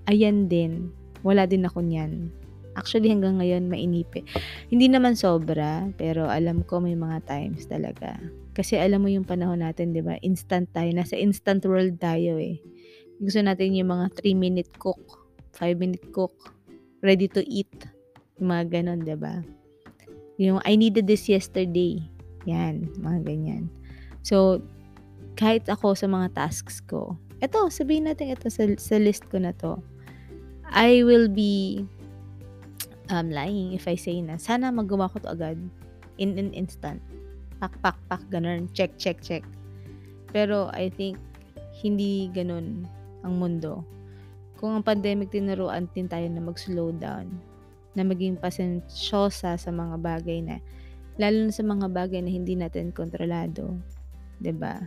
Ayan 0.06 0.47
din. 0.47 0.94
Wala 1.26 1.49
din 1.49 1.66
ako 1.66 1.83
niyan. 1.83 2.30
Actually, 2.75 3.11
hanggang 3.11 3.38
ngayon, 3.38 3.71
mainipi. 3.71 4.26
Hindi 4.66 4.90
naman 4.90 5.14
sobra, 5.14 5.87
pero 5.94 6.26
alam 6.26 6.66
ko 6.66 6.83
may 6.83 6.99
mga 6.99 7.23
times 7.26 7.71
talaga. 7.71 8.18
Kasi 8.54 8.78
alam 8.78 9.02
mo 9.02 9.11
yung 9.11 9.26
panahon 9.26 9.62
natin, 9.62 9.94
di 9.94 10.02
ba? 10.02 10.18
Instant 10.26 10.66
tayo. 10.75 10.90
Nasa 10.90 11.14
instant 11.14 11.62
world 11.66 11.99
tayo 12.02 12.38
eh. 12.38 12.59
Gusto 13.23 13.42
natin 13.42 13.78
yung 13.78 13.94
mga 13.94 14.11
3-minute 14.18 14.75
cook, 14.78 15.23
5-minute 15.54 16.11
cook, 16.11 16.35
ready 17.02 17.30
to 17.30 17.47
eat. 17.47 17.71
Yung 18.42 18.50
mga 18.50 18.83
ganon, 18.83 19.06
di 19.06 19.14
ba? 19.14 19.38
Yung 20.42 20.59
I 20.66 20.75
needed 20.75 21.06
this 21.06 21.30
yesterday. 21.30 22.02
Yan, 22.47 22.90
mga 22.99 23.23
ganyan. 23.23 23.71
So, 24.26 24.59
kahit 25.35 25.67
ako 25.67 25.99
sa 25.99 26.07
mga 26.07 26.35
tasks 26.35 26.83
ko, 26.85 27.19
eto, 27.43 27.67
sabihin 27.71 28.07
natin 28.11 28.35
ito 28.35 28.47
sa, 28.50 28.67
sa 28.79 28.97
list 28.99 29.26
ko 29.31 29.43
na 29.43 29.55
to. 29.59 29.79
I 30.71 31.07
will 31.07 31.31
be 31.31 31.85
um, 33.11 33.31
lying 33.31 33.76
if 33.76 33.87
I 33.87 33.95
say 33.95 34.19
na 34.25 34.41
sana 34.41 34.73
magawa 34.73 35.12
ko 35.12 35.23
to 35.23 35.31
agad 35.31 35.61
in 36.19 36.38
an 36.38 36.55
instant. 36.55 37.03
Pak, 37.59 37.75
pak, 37.83 37.99
pak, 38.11 38.23
ganun. 38.31 38.71
Check, 38.75 38.99
check, 38.99 39.23
check. 39.23 39.45
Pero 40.35 40.71
I 40.75 40.91
think 40.91 41.19
hindi 41.83 42.31
ganun 42.35 42.87
ang 43.23 43.38
mundo. 43.38 43.83
Kung 44.59 44.79
ang 44.79 44.85
pandemic 44.87 45.31
tinuruan 45.35 45.91
din 45.93 46.07
tayo 46.07 46.26
na 46.31 46.43
mag-slow 46.43 46.95
down, 46.95 47.31
na 47.95 48.03
maging 48.03 48.38
pasensyosa 48.38 49.55
sa 49.55 49.71
mga 49.71 49.97
bagay 50.03 50.43
na 50.43 50.59
lalo 51.14 51.47
na 51.47 51.53
sa 51.55 51.62
mga 51.62 51.87
bagay 51.95 52.21
na 52.26 52.31
hindi 52.31 52.59
natin 52.59 52.91
kontrolado. 52.91 53.79
'di 54.43 54.53
ba? 54.55 54.83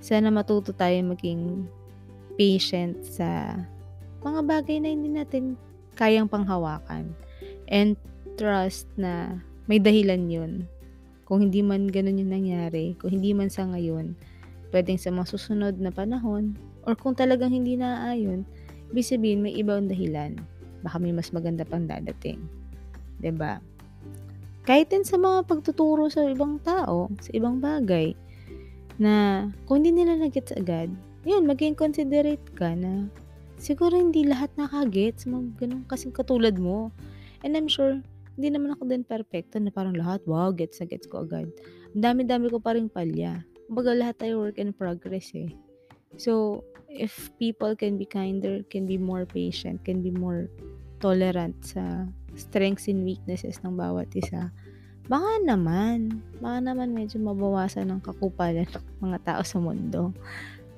Sana 0.00 0.32
matuto 0.32 0.72
tayo 0.72 0.96
maging 1.04 1.68
patient 2.40 3.00
sa 3.04 3.56
mga 4.24 4.40
bagay 4.44 4.76
na 4.80 4.88
hindi 4.92 5.12
natin 5.12 5.56
kayang 5.96 6.28
panghawakan. 6.28 7.12
And 7.68 7.94
trust 8.40 8.88
na 8.96 9.40
may 9.68 9.78
dahilan 9.78 10.32
yun. 10.32 10.52
Kung 11.28 11.46
hindi 11.46 11.62
man 11.62 11.86
ganun 11.86 12.18
yung 12.18 12.32
nangyari, 12.32 12.98
kung 12.98 13.14
hindi 13.14 13.30
man 13.36 13.52
sa 13.52 13.68
ngayon, 13.68 14.16
pwedeng 14.74 14.98
sa 14.98 15.14
mga 15.14 15.30
susunod 15.30 15.78
na 15.78 15.94
panahon, 15.94 16.58
or 16.88 16.96
kung 16.98 17.14
talagang 17.14 17.54
hindi 17.54 17.78
naaayon, 17.78 18.42
ibig 18.90 19.06
sabihin 19.06 19.44
may 19.44 19.54
ibang 19.54 19.86
dahilan 19.86 20.34
baka 20.80 20.96
may 20.96 21.12
mas 21.12 21.30
maganda 21.32 21.64
pang 21.64 21.84
dadating. 21.84 22.40
ba? 23.36 23.60
Kahit 24.64 24.92
din 24.92 25.04
sa 25.04 25.16
mga 25.20 25.44
pagtuturo 25.48 26.08
sa 26.08 26.24
ibang 26.28 26.60
tao, 26.60 27.08
sa 27.20 27.30
ibang 27.32 27.60
bagay, 27.60 28.16
na 29.00 29.48
kung 29.64 29.80
hindi 29.80 30.04
nila 30.04 30.20
nagets 30.20 30.52
agad, 30.52 30.92
yun, 31.24 31.48
maging 31.48 31.72
considerate 31.72 32.44
ka 32.52 32.76
na 32.76 33.08
siguro 33.56 33.96
hindi 33.96 34.28
lahat 34.28 34.52
nakagets, 34.60 35.24
mga 35.24 35.56
ganun 35.56 35.84
kasing 35.88 36.12
katulad 36.12 36.60
mo. 36.60 36.92
And 37.40 37.56
I'm 37.56 37.68
sure, 37.68 38.00
hindi 38.36 38.48
naman 38.52 38.76
ako 38.76 38.88
din 38.88 39.04
perfecto 39.04 39.56
na 39.56 39.72
parang 39.72 39.96
lahat, 39.96 40.20
wow, 40.28 40.52
gets 40.52 40.80
na 40.80 40.88
gets 40.88 41.08
ko 41.08 41.24
agad. 41.24 41.48
Ang 41.96 42.04
dami-dami 42.04 42.52
ko 42.52 42.60
pa 42.60 42.76
rin 42.76 42.92
palya. 42.92 43.40
Kumbaga 43.68 43.96
lahat 43.96 44.16
tayo 44.20 44.44
work 44.44 44.60
in 44.60 44.76
progress 44.76 45.32
eh. 45.32 45.48
So, 46.20 46.64
if 46.88 47.32
people 47.40 47.72
can 47.76 47.96
be 47.96 48.04
kinder, 48.04 48.60
can 48.68 48.84
be 48.84 48.98
more 49.00 49.24
patient, 49.24 49.84
can 49.84 50.04
be 50.04 50.10
more 50.10 50.50
tolerant 51.00 51.56
sa 51.64 52.04
strengths 52.36 52.88
and 52.88 53.04
weaknesses 53.04 53.60
ng 53.64 53.76
bawat 53.76 54.10
isa, 54.12 54.52
baka 55.10 55.42
naman, 55.42 56.22
baka 56.38 56.62
naman 56.62 56.94
medyo 56.94 57.18
mabawasan 57.18 57.90
ng 57.90 57.98
kakupalan 57.98 58.70
ng 58.70 58.86
mga 59.02 59.18
tao 59.26 59.42
sa 59.42 59.58
mundo. 59.58 60.14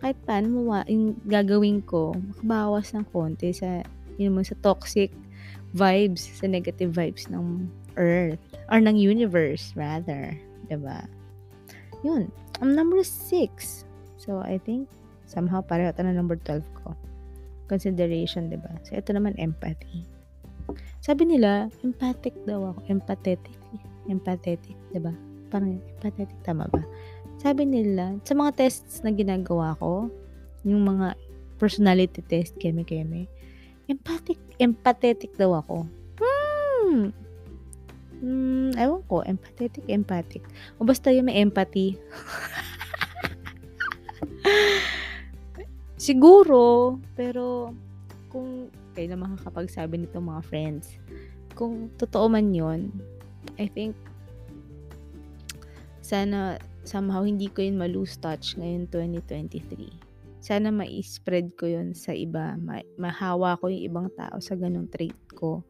Kahit 0.01 0.17
paano, 0.25 0.65
mawa, 0.65 0.89
yung 0.89 1.21
gagawin 1.29 1.85
ko, 1.85 2.17
makabawas 2.17 2.97
ng 2.97 3.05
konti 3.13 3.53
sa, 3.53 3.85
yun 4.17 4.33
mo, 4.33 4.41
sa 4.41 4.57
toxic 4.65 5.13
vibes, 5.77 6.25
sa 6.41 6.49
negative 6.49 6.97
vibes 6.97 7.29
ng 7.29 7.69
earth, 8.01 8.41
or 8.73 8.81
ng 8.81 8.97
universe, 8.97 9.77
rather. 9.77 10.33
Diba? 10.73 11.05
Yun. 12.01 12.33
I'm 12.65 12.73
number 12.73 13.05
six. 13.05 13.85
So, 14.17 14.41
I 14.41 14.57
think, 14.57 14.89
somehow 15.29 15.61
pareho 15.61 15.93
ito 15.93 16.01
na 16.01 16.17
number 16.17 16.41
12 16.41 16.65
ko. 16.85 16.97
Consideration, 17.71 18.53
ba? 18.53 18.73
So 18.85 18.97
ito 19.01 19.17
naman 19.17 19.33
empathy. 19.41 20.05
Sabi 21.01 21.25
nila, 21.25 21.73
empathic 21.81 22.37
daw 22.45 22.77
ako, 22.77 22.81
empathetic. 22.93 23.62
Empathetic, 24.11 24.75
'di 24.91 25.01
ba? 25.03 25.13
Parang 25.53 25.79
empathetic 25.79 26.39
tama 26.43 26.67
ba? 26.71 26.83
Sabi 27.43 27.67
nila, 27.67 28.17
sa 28.23 28.39
mga 28.39 28.55
tests 28.55 29.03
na 29.03 29.11
ginagawa 29.11 29.75
ko, 29.83 30.07
yung 30.63 30.87
mga 30.87 31.19
personality 31.59 32.23
test, 32.23 32.55
keme-keme, 32.59 33.27
empathic, 33.91 34.39
empathetic 34.59 35.35
daw 35.35 35.59
ako. 35.59 35.87
Hmm. 36.19 37.11
Hmm, 38.23 38.71
ewan 38.79 39.03
ko, 39.11 39.27
empathetic, 39.27 39.83
empathic. 39.91 40.47
O 40.79 40.87
basta 40.87 41.11
yung 41.11 41.27
may 41.27 41.43
empathy. 41.43 41.99
Siguro, 45.99 46.99
pero 47.19 47.75
kung 48.31 48.71
na 48.95 49.17
makakapagsabi 49.19 50.05
nito 50.05 50.21
mga 50.21 50.43
friends, 50.47 50.95
kung 51.59 51.91
totoo 51.99 52.29
man 52.31 52.53
yon 52.53 52.93
I 53.61 53.67
think 53.69 53.97
sana 56.03 56.59
somehow 56.83 57.23
hindi 57.23 57.47
ko 57.47 57.63
yun 57.63 57.79
ma-lose 57.79 58.19
touch 58.19 58.59
ngayon 58.59 58.91
2023. 58.91 60.43
Sana 60.43 60.75
ma-spread 60.75 61.55
ko 61.55 61.71
yun 61.71 61.95
sa 61.95 62.11
iba, 62.11 62.59
ma- 62.59 62.83
mahawa 62.99 63.55
ko 63.63 63.71
yung 63.71 63.87
ibang 63.87 64.09
tao 64.19 64.43
sa 64.43 64.59
ganong 64.59 64.91
trait 64.91 65.15
ko. 65.31 65.63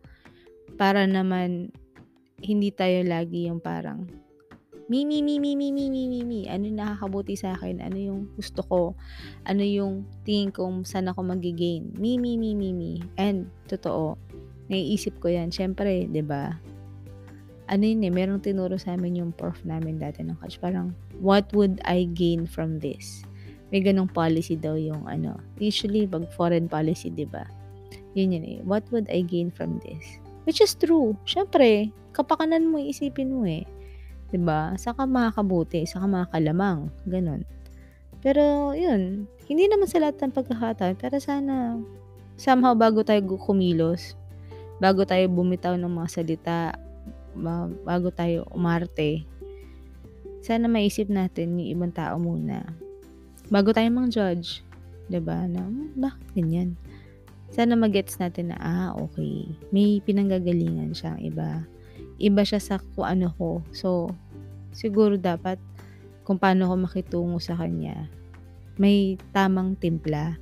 Para 0.81 1.05
naman 1.05 1.69
hindi 2.41 2.73
tayo 2.73 3.05
lagi 3.05 3.47
yung 3.47 3.61
parang 3.61 4.09
me, 4.91 5.05
me, 5.09 5.23
me, 5.23 5.39
me, 5.39 5.57
me, 5.57 5.73
me, 5.73 5.89
me, 5.89 6.05
me, 6.09 6.21
me. 6.25 6.41
Ano 6.53 6.69
yung 6.69 6.81
nakakabuti 6.81 7.33
sa 7.39 7.57
akin? 7.57 7.81
Ano 7.81 7.97
yung 7.97 8.21
gusto 8.37 8.61
ko? 8.67 8.81
Ano 9.49 9.65
yung 9.65 10.05
tingin 10.27 10.53
ko 10.53 10.69
saan 10.85 11.09
ako 11.09 11.25
magigain? 11.25 11.93
Me, 11.97 12.21
me, 12.21 12.37
me, 12.37 12.53
me, 12.53 12.77
me. 12.77 12.93
And, 13.17 13.49
totoo, 13.73 14.21
naiisip 14.69 15.17
ko 15.23 15.33
yan. 15.33 15.49
Siyempre, 15.49 16.05
ba 16.05 16.13
diba? 16.13 16.45
Ano 17.73 17.89
yun 17.89 18.05
eh, 18.05 18.13
merong 18.13 18.45
tinuro 18.45 18.77
sa 18.77 18.93
amin 18.93 19.25
yung 19.25 19.33
prof 19.33 19.57
namin 19.65 19.97
dati 19.97 20.21
ng 20.21 20.37
coach. 20.37 20.61
Parang, 20.61 20.93
what 21.25 21.49
would 21.57 21.81
I 21.89 22.05
gain 22.13 22.45
from 22.45 22.77
this? 22.77 23.25
May 23.73 23.81
ganong 23.81 24.13
policy 24.13 24.61
daw 24.61 24.77
yung 24.77 25.09
ano. 25.09 25.41
Usually, 25.57 26.05
pag 26.05 26.29
foreign 26.37 26.69
policy, 26.69 27.09
ba 27.09 27.17
diba? 27.17 27.45
Yun 28.13 28.37
yun 28.37 28.45
eh. 28.45 28.59
What 28.61 28.85
would 28.93 29.09
I 29.09 29.25
gain 29.25 29.49
from 29.49 29.81
this? 29.81 30.05
Which 30.45 30.61
is 30.61 30.77
true. 30.77 31.17
Siyempre, 31.25 31.89
kapakanan 32.13 32.69
mo, 32.69 32.77
isipin 32.77 33.33
mo 33.33 33.49
eh 33.49 33.65
'di 34.33 34.41
ba? 34.41 34.73
Saka 34.81 35.05
makakabuti, 35.05 35.85
saka 35.85 36.09
makakalamang, 36.09 36.89
ganun. 37.05 37.45
Pero 38.25 38.73
'yun, 38.73 39.29
hindi 39.47 39.69
naman 39.69 39.87
sa 39.87 40.01
lahat 40.01 40.17
ng 40.25 40.33
pagkakataon, 40.33 40.97
pero 40.97 41.21
sana 41.21 41.77
somehow 42.41 42.73
bago 42.73 43.05
tayo 43.05 43.21
kumilos, 43.37 44.17
bago 44.81 45.05
tayo 45.05 45.29
bumitaw 45.29 45.77
ng 45.77 45.93
mga 45.93 46.09
salita, 46.09 46.59
bago 47.87 48.09
tayo 48.13 48.45
umarte, 48.53 49.25
sana 50.43 50.67
maisip 50.67 51.07
natin 51.09 51.59
yung 51.59 51.71
ibang 51.79 51.93
tao 51.95 52.19
muna. 52.19 52.67
Bago 53.49 53.71
tayo 53.71 53.89
mang 53.93 54.11
judge, 54.11 54.65
'di 55.07 55.21
ba? 55.23 55.47
Na 55.47 55.67
bakit 55.95 56.27
ganyan? 56.35 56.75
Sana 57.53 57.77
magets 57.77 58.17
natin 58.17 58.51
na 58.53 58.59
ah, 58.59 58.91
okay. 58.97 59.45
May 59.69 60.01
pinanggagalingan 60.01 60.97
siyang 60.97 61.21
iba 61.21 61.63
iba 62.23 62.43
siya 62.47 62.63
sa 62.63 62.79
kung 62.95 63.07
ano 63.07 63.35
ko. 63.35 63.61
So, 63.75 64.15
siguro 64.71 65.19
dapat 65.19 65.59
kung 66.23 66.39
paano 66.39 66.71
ko 66.71 66.75
makitungo 66.79 67.43
sa 67.43 67.59
kanya, 67.59 68.07
may 68.79 69.19
tamang 69.35 69.75
timpla. 69.75 70.39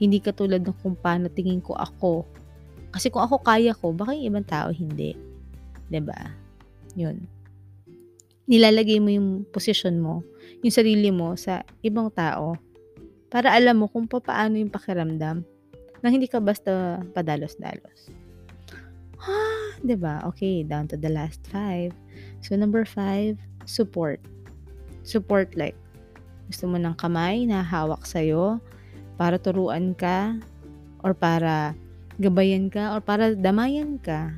Hindi 0.00 0.18
katulad 0.18 0.64
ng 0.64 0.76
kung 0.82 0.96
paano 0.96 1.28
tingin 1.28 1.62
ko 1.62 1.76
ako. 1.76 2.26
Kasi 2.90 3.12
kung 3.12 3.22
ako 3.22 3.44
kaya 3.44 3.76
ko, 3.76 3.92
baka 3.92 4.16
yung 4.16 4.34
ibang 4.34 4.48
tao 4.48 4.72
hindi. 4.72 5.14
'Di 5.92 6.00
ba? 6.00 6.32
'Yun. 6.96 7.28
Nilalagay 8.48 8.98
mo 8.98 9.12
yung 9.12 9.44
posisyon 9.52 10.00
mo, 10.00 10.24
yung 10.64 10.72
sarili 10.72 11.12
mo 11.12 11.36
sa 11.36 11.62
ibang 11.84 12.08
tao 12.08 12.56
para 13.28 13.52
alam 13.52 13.84
mo 13.84 13.86
kung 13.92 14.08
paano 14.08 14.56
yung 14.56 14.72
pakiramdam 14.72 15.44
na 16.02 16.08
hindi 16.10 16.26
ka 16.26 16.42
basta 16.42 17.00
padalos-dalos. 17.12 18.10
Ah, 19.22 19.76
'di 19.84 19.94
ba? 20.00 20.24
Okay, 20.32 20.64
down 20.64 20.88
to 20.88 20.96
the 20.96 21.12
last 21.12 21.44
five. 21.52 21.92
So 22.42 22.56
number 22.56 22.82
five, 22.88 23.38
support. 23.68 24.18
Support 25.06 25.54
like 25.54 25.78
gusto 26.50 26.66
mo 26.68 26.76
ng 26.76 26.98
kamay 26.98 27.46
na 27.46 27.62
hawak 27.62 28.04
sa'yo 28.04 28.58
para 29.16 29.38
turuan 29.38 29.94
ka 29.94 30.36
or 31.06 31.14
para 31.14 31.72
gabayan 32.18 32.68
ka 32.68 32.92
or 32.92 33.00
para 33.00 33.32
damayan 33.32 33.96
ka 34.02 34.34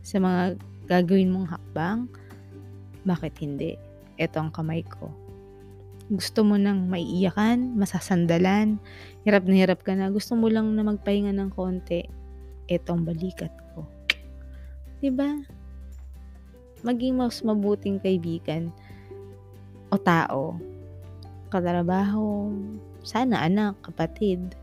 sa 0.00 0.16
mga 0.22 0.56
gagawin 0.90 1.30
mong 1.30 1.54
hakbang, 1.54 2.10
bakit 3.06 3.38
hindi? 3.38 3.78
Ito 4.18 4.42
ang 4.42 4.50
kamay 4.50 4.82
ko. 4.82 5.14
Gusto 6.10 6.42
mo 6.42 6.58
nang 6.58 6.90
maiiyakan, 6.90 7.78
masasandalan, 7.78 8.82
hirap 9.22 9.46
na 9.46 9.54
hirap 9.54 9.86
ka 9.86 9.94
na, 9.94 10.10
gusto 10.10 10.34
mo 10.34 10.50
lang 10.50 10.74
na 10.74 10.82
magpahinga 10.82 11.30
ng 11.30 11.54
konti, 11.54 12.02
etong 12.66 13.06
balikat 13.06 13.54
ko. 13.70 13.86
'Di 14.98 15.14
ba? 15.14 15.38
Maging 16.82 17.14
mas 17.14 17.38
mabuting 17.46 18.02
kaibigan 18.02 18.74
o 19.90 19.94
tao 19.94 20.58
katrabaho, 21.50 22.46
sana 23.02 23.42
anak, 23.42 23.78
kapatid, 23.82 24.54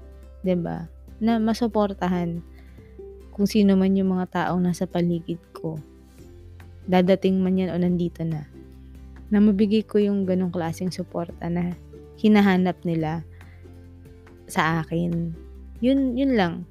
'di 0.44 0.56
ba? 0.60 0.88
Na 1.20 1.40
masuportahan 1.40 2.40
kung 3.36 3.46
sino 3.46 3.76
man 3.76 3.94
yung 3.94 4.18
mga 4.18 4.34
taong 4.34 4.64
nasa 4.64 4.88
paligid 4.88 5.38
ko. 5.52 5.78
Dadating 6.88 7.44
man 7.44 7.60
yan 7.60 7.72
o 7.72 7.80
nandito 7.80 8.24
na. 8.24 8.48
Na 9.28 9.44
mabigay 9.44 9.84
ko 9.84 10.00
yung 10.00 10.24
ganong 10.24 10.56
klaseng 10.56 10.92
suporta 10.92 11.52
na 11.52 11.76
hinahanap 12.18 12.80
nila 12.88 13.22
sa 14.48 14.82
akin. 14.82 15.36
Yun, 15.84 16.16
yun 16.16 16.34
lang. 16.40 16.64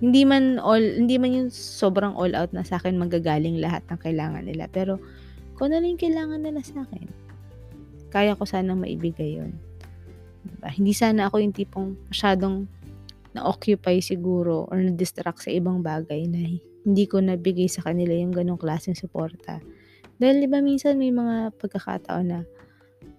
Hindi 0.00 0.24
man 0.24 0.56
all, 0.60 0.80
hindi 0.80 1.20
man 1.20 1.36
yung 1.36 1.50
sobrang 1.52 2.16
all 2.16 2.32
out 2.32 2.52
na 2.56 2.64
sa 2.64 2.80
akin 2.80 2.96
magagaling 2.96 3.60
lahat 3.60 3.84
ng 3.92 3.98
kailangan 4.00 4.44
nila. 4.48 4.66
Pero, 4.72 4.96
kung 5.58 5.74
ano 5.74 5.84
yung 5.84 6.00
kailangan 6.00 6.40
nila 6.40 6.64
sa 6.64 6.86
akin, 6.86 7.06
kaya 8.08 8.32
ko 8.38 8.48
sanang 8.48 8.80
maibigay 8.80 9.36
yon 9.36 9.52
diba? 10.48 10.68
Hindi 10.72 10.92
sana 10.96 11.28
ako 11.28 11.44
yung 11.44 11.54
tipong 11.54 11.88
masyadong 12.08 12.64
na-occupy 13.36 14.00
siguro 14.00 14.64
or 14.72 14.80
na-distract 14.80 15.44
sa 15.44 15.52
ibang 15.52 15.84
bagay 15.84 16.24
na 16.24 16.40
hindi 16.82 17.04
ko 17.08 17.18
nabigay 17.22 17.66
sa 17.66 17.82
kanila 17.86 18.14
yung 18.14 18.34
ganong 18.34 18.60
klaseng 18.60 18.98
suporta. 18.98 19.58
Dahil 20.18 20.42
diba 20.42 20.58
minsan 20.62 20.98
may 20.98 21.14
mga 21.14 21.54
pagkakataon 21.58 22.26
na 22.26 22.40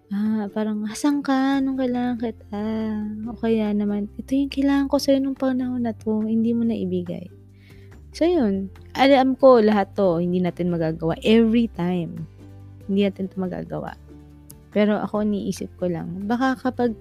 ah, 0.10 0.50
parang 0.50 0.84
asan 0.90 1.22
ka 1.22 1.62
nung 1.62 1.78
kailangan 1.78 2.18
kita? 2.18 2.66
O 3.30 3.38
kaya 3.38 3.72
naman, 3.74 4.10
ito 4.18 4.34
yung 4.34 4.52
kailangan 4.52 4.88
ko 4.90 4.98
sa'yo 4.98 5.22
nung 5.22 5.38
panahon 5.38 5.86
na 5.86 5.94
to, 5.94 6.26
hindi 6.26 6.52
mo 6.54 6.66
na 6.66 6.74
ibigay. 6.74 7.30
So 8.10 8.26
yun, 8.26 8.74
alam 8.98 9.38
ko 9.38 9.62
lahat 9.62 9.94
to, 9.94 10.18
hindi 10.18 10.42
natin 10.42 10.74
magagawa 10.74 11.14
every 11.22 11.70
time. 11.70 12.26
Hindi 12.90 13.06
natin 13.06 13.30
to 13.30 13.38
magagawa. 13.38 13.94
Pero 14.74 14.98
ako 14.98 15.26
niisip 15.26 15.70
ko 15.78 15.90
lang, 15.90 16.26
baka 16.26 16.58
kapag 16.58 16.98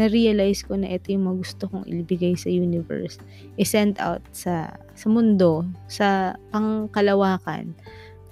na-realize 0.00 0.64
ko 0.64 0.80
na 0.80 0.96
ito 0.96 1.12
yung 1.12 1.28
gusto 1.36 1.68
kong 1.68 1.84
ibigay 1.84 2.32
sa 2.32 2.48
universe, 2.48 3.20
i-send 3.60 4.00
out 4.00 4.24
sa 4.32 4.72
sa 4.96 5.06
mundo, 5.12 5.68
sa 5.92 6.32
pangkalawakan, 6.48 7.76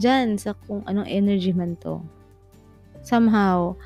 dyan 0.01 0.41
sa 0.41 0.57
kung 0.65 0.81
anong 0.89 1.05
energy 1.05 1.53
man 1.53 1.77
to. 1.85 2.01
Somehow, 3.05 3.77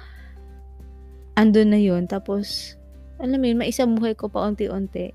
andun 1.35 1.75
na 1.75 1.81
yun. 1.83 2.07
Tapos, 2.07 2.79
alam 3.19 3.43
mo 3.43 3.47
yun, 3.51 3.59
maisabuhay 3.59 4.15
ko 4.15 4.31
pa 4.31 4.47
unti-unti. 4.47 5.11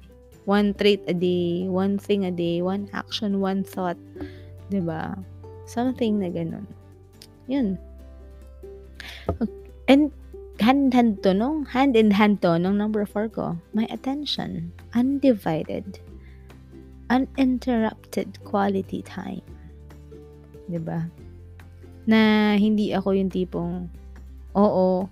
One 0.47 0.71
trait 0.75 1.03
a 1.07 1.15
day, 1.15 1.67
one 1.67 1.99
thing 1.99 2.23
a 2.23 2.31
day, 2.31 2.63
one 2.63 2.87
action, 2.95 3.39
one 3.43 3.63
thought. 3.67 3.99
ba 4.19 4.71
diba? 4.71 5.01
Something 5.67 6.23
na 6.23 6.31
ganun. 6.31 6.63
Yun. 7.51 7.75
And 9.91 10.11
hand 10.59 10.89
in 10.89 10.91
hand 10.91 11.21
to 11.21 11.33
nung 11.33 11.65
hand 11.69 11.93
in 11.93 12.09
hand 12.09 12.41
to 12.41 12.57
nung 12.57 12.77
number 12.77 13.05
4 13.05 13.29
ko 13.29 13.57
my 13.77 13.85
attention 13.93 14.73
undivided 14.97 16.01
uninterrupted 17.07 18.35
quality 18.43 18.99
time. 19.05 19.45
'di 20.67 20.79
ba 20.83 21.07
na 22.07 22.53
hindi 22.55 22.91
ako 22.91 23.15
yung 23.15 23.31
tipong 23.31 23.87
oo 24.55 25.07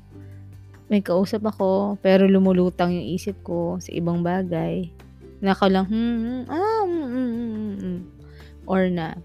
may 0.87 1.01
kausap 1.01 1.43
ako 1.49 1.97
pero 1.99 2.29
lumulutang 2.29 2.93
yung 2.93 3.07
isip 3.09 3.41
ko 3.41 3.81
sa 3.81 3.89
ibang 3.89 4.21
bagay. 4.21 4.85
Na 5.41 5.57
ako 5.57 5.65
lang 5.67 5.85
hmm, 5.89 6.17
hmm 6.21 6.41
ah 6.45 6.83
mm, 6.85 7.07
mm, 7.09 7.31
mm, 7.33 7.73
mm. 7.81 7.99
or 8.69 8.87
na 8.87 9.17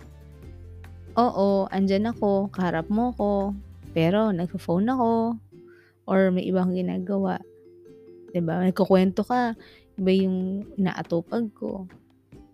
oo 1.15 1.69
andyan 1.69 2.09
ako 2.09 2.49
kaharap 2.49 2.89
mo 2.89 3.13
ko 3.15 3.53
pero 3.93 4.31
nagpo-phone 4.31 4.89
ako 4.89 5.37
or 6.05 6.31
may 6.33 6.47
ibang 6.47 6.73
ginagawa. 6.73 7.41
'Di 8.31 8.41
ba? 8.45 8.63
Nagkukuwento 8.63 9.27
ka, 9.27 9.57
iba 9.99 10.11
yung 10.15 10.65
inaatupag 10.79 11.51
ko. 11.53 11.91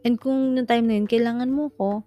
And 0.06 0.18
kung 0.18 0.54
nung 0.54 0.70
time 0.70 0.86
na 0.86 0.94
yun, 0.98 1.10
kailangan 1.10 1.50
mo 1.50 1.70
ko, 1.74 2.06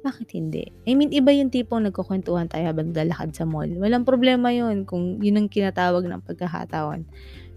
bakit 0.00 0.32
hindi? 0.32 0.72
I 0.88 0.96
mean, 0.96 1.12
iba 1.12 1.32
yung 1.32 1.52
tipong 1.52 1.88
nagkukwentuhan 1.88 2.48
tayo 2.48 2.68
habang 2.72 2.92
lalakad 2.92 3.32
sa 3.36 3.44
mall. 3.44 3.68
Walang 3.68 4.08
problema 4.08 4.48
yun 4.52 4.88
kung 4.88 5.20
yun 5.20 5.40
ang 5.40 5.48
kinatawag 5.48 6.08
ng 6.08 6.24
pagkakataon. 6.24 7.04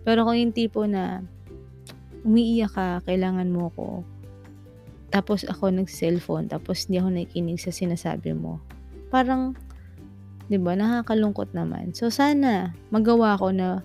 Pero 0.03 0.27
kung 0.27 0.35
yung 0.35 0.55
tipo 0.55 0.83
na 0.83 1.23
umiiyak 2.27 2.75
ka, 2.75 2.87
kailangan 3.07 3.47
mo 3.51 3.71
ko, 3.75 4.03
tapos 5.11 5.47
ako 5.47 5.71
nag-cellphone, 5.71 6.51
tapos 6.51 6.87
hindi 6.87 6.99
ako 6.99 7.09
nakikinig 7.15 7.59
sa 7.59 7.71
sinasabi 7.71 8.35
mo, 8.35 8.59
parang 9.13 9.55
'Di 10.47 10.57
ba? 10.59 10.75
Nakakalungkot 10.75 11.55
naman. 11.55 11.95
So 11.95 12.07
sana 12.11 12.73
magawa 12.89 13.39
ko 13.39 13.51
na 13.51 13.81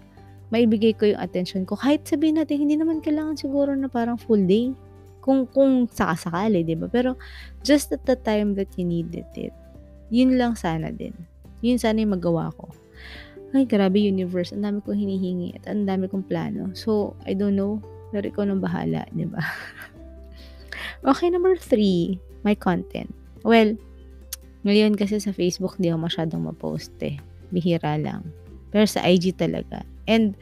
maibigay 0.49 0.97
ko 0.97 1.13
yung 1.13 1.21
attention 1.21 1.69
ko. 1.69 1.77
Kahit 1.77 2.09
sabihin 2.09 2.41
natin 2.41 2.65
hindi 2.65 2.75
naman 2.79 3.05
kailangan 3.05 3.37
siguro 3.37 3.77
na 3.77 3.91
parang 3.91 4.17
full 4.17 4.43
day. 4.49 4.73
Kung 5.21 5.45
kung 5.51 5.87
sakasakali, 5.91 6.65
'di 6.65 6.77
ba? 6.81 6.87
Pero 6.89 7.19
just 7.61 7.93
at 7.93 8.03
the 8.09 8.17
time 8.17 8.57
that 8.57 8.71
you 8.81 8.89
needed 8.89 9.29
it. 9.37 9.53
Yun 10.09 10.41
lang 10.41 10.57
sana 10.57 10.89
din. 10.89 11.13
Yun 11.61 11.77
sana 11.77 12.01
yung 12.01 12.17
magawa 12.17 12.49
ko. 12.57 12.73
Ay, 13.53 13.65
grabe 13.65 13.97
universe. 13.97 14.53
Ang 14.53 14.65
dami 14.65 14.79
kong 14.85 15.01
hinihingi 15.01 15.57
at 15.57 15.65
ang 15.73 15.89
dami 15.89 16.05
kong 16.05 16.29
plano. 16.29 16.69
So, 16.77 17.17
I 17.25 17.33
don't 17.33 17.57
know. 17.57 17.81
Pero 18.13 18.29
ikaw 18.29 18.45
nang 18.45 18.61
bahala, 18.61 19.09
di 19.13 19.25
ba? 19.25 19.41
okay, 21.09 21.33
number 21.33 21.57
three, 21.57 22.21
my 22.45 22.53
content. 22.53 23.09
Well, 23.45 23.77
ngayon 24.67 24.99
kasi 24.99 25.23
sa 25.23 25.31
Facebook, 25.31 25.79
di 25.79 25.91
ako 25.91 26.09
masyadong 26.11 26.43
ma-post 26.51 26.95
eh. 27.05 27.19
Bihira 27.55 27.95
lang. 27.95 28.27
Pero 28.75 28.85
sa 28.85 29.07
IG 29.07 29.39
talaga. 29.39 29.87
And, 30.11 30.35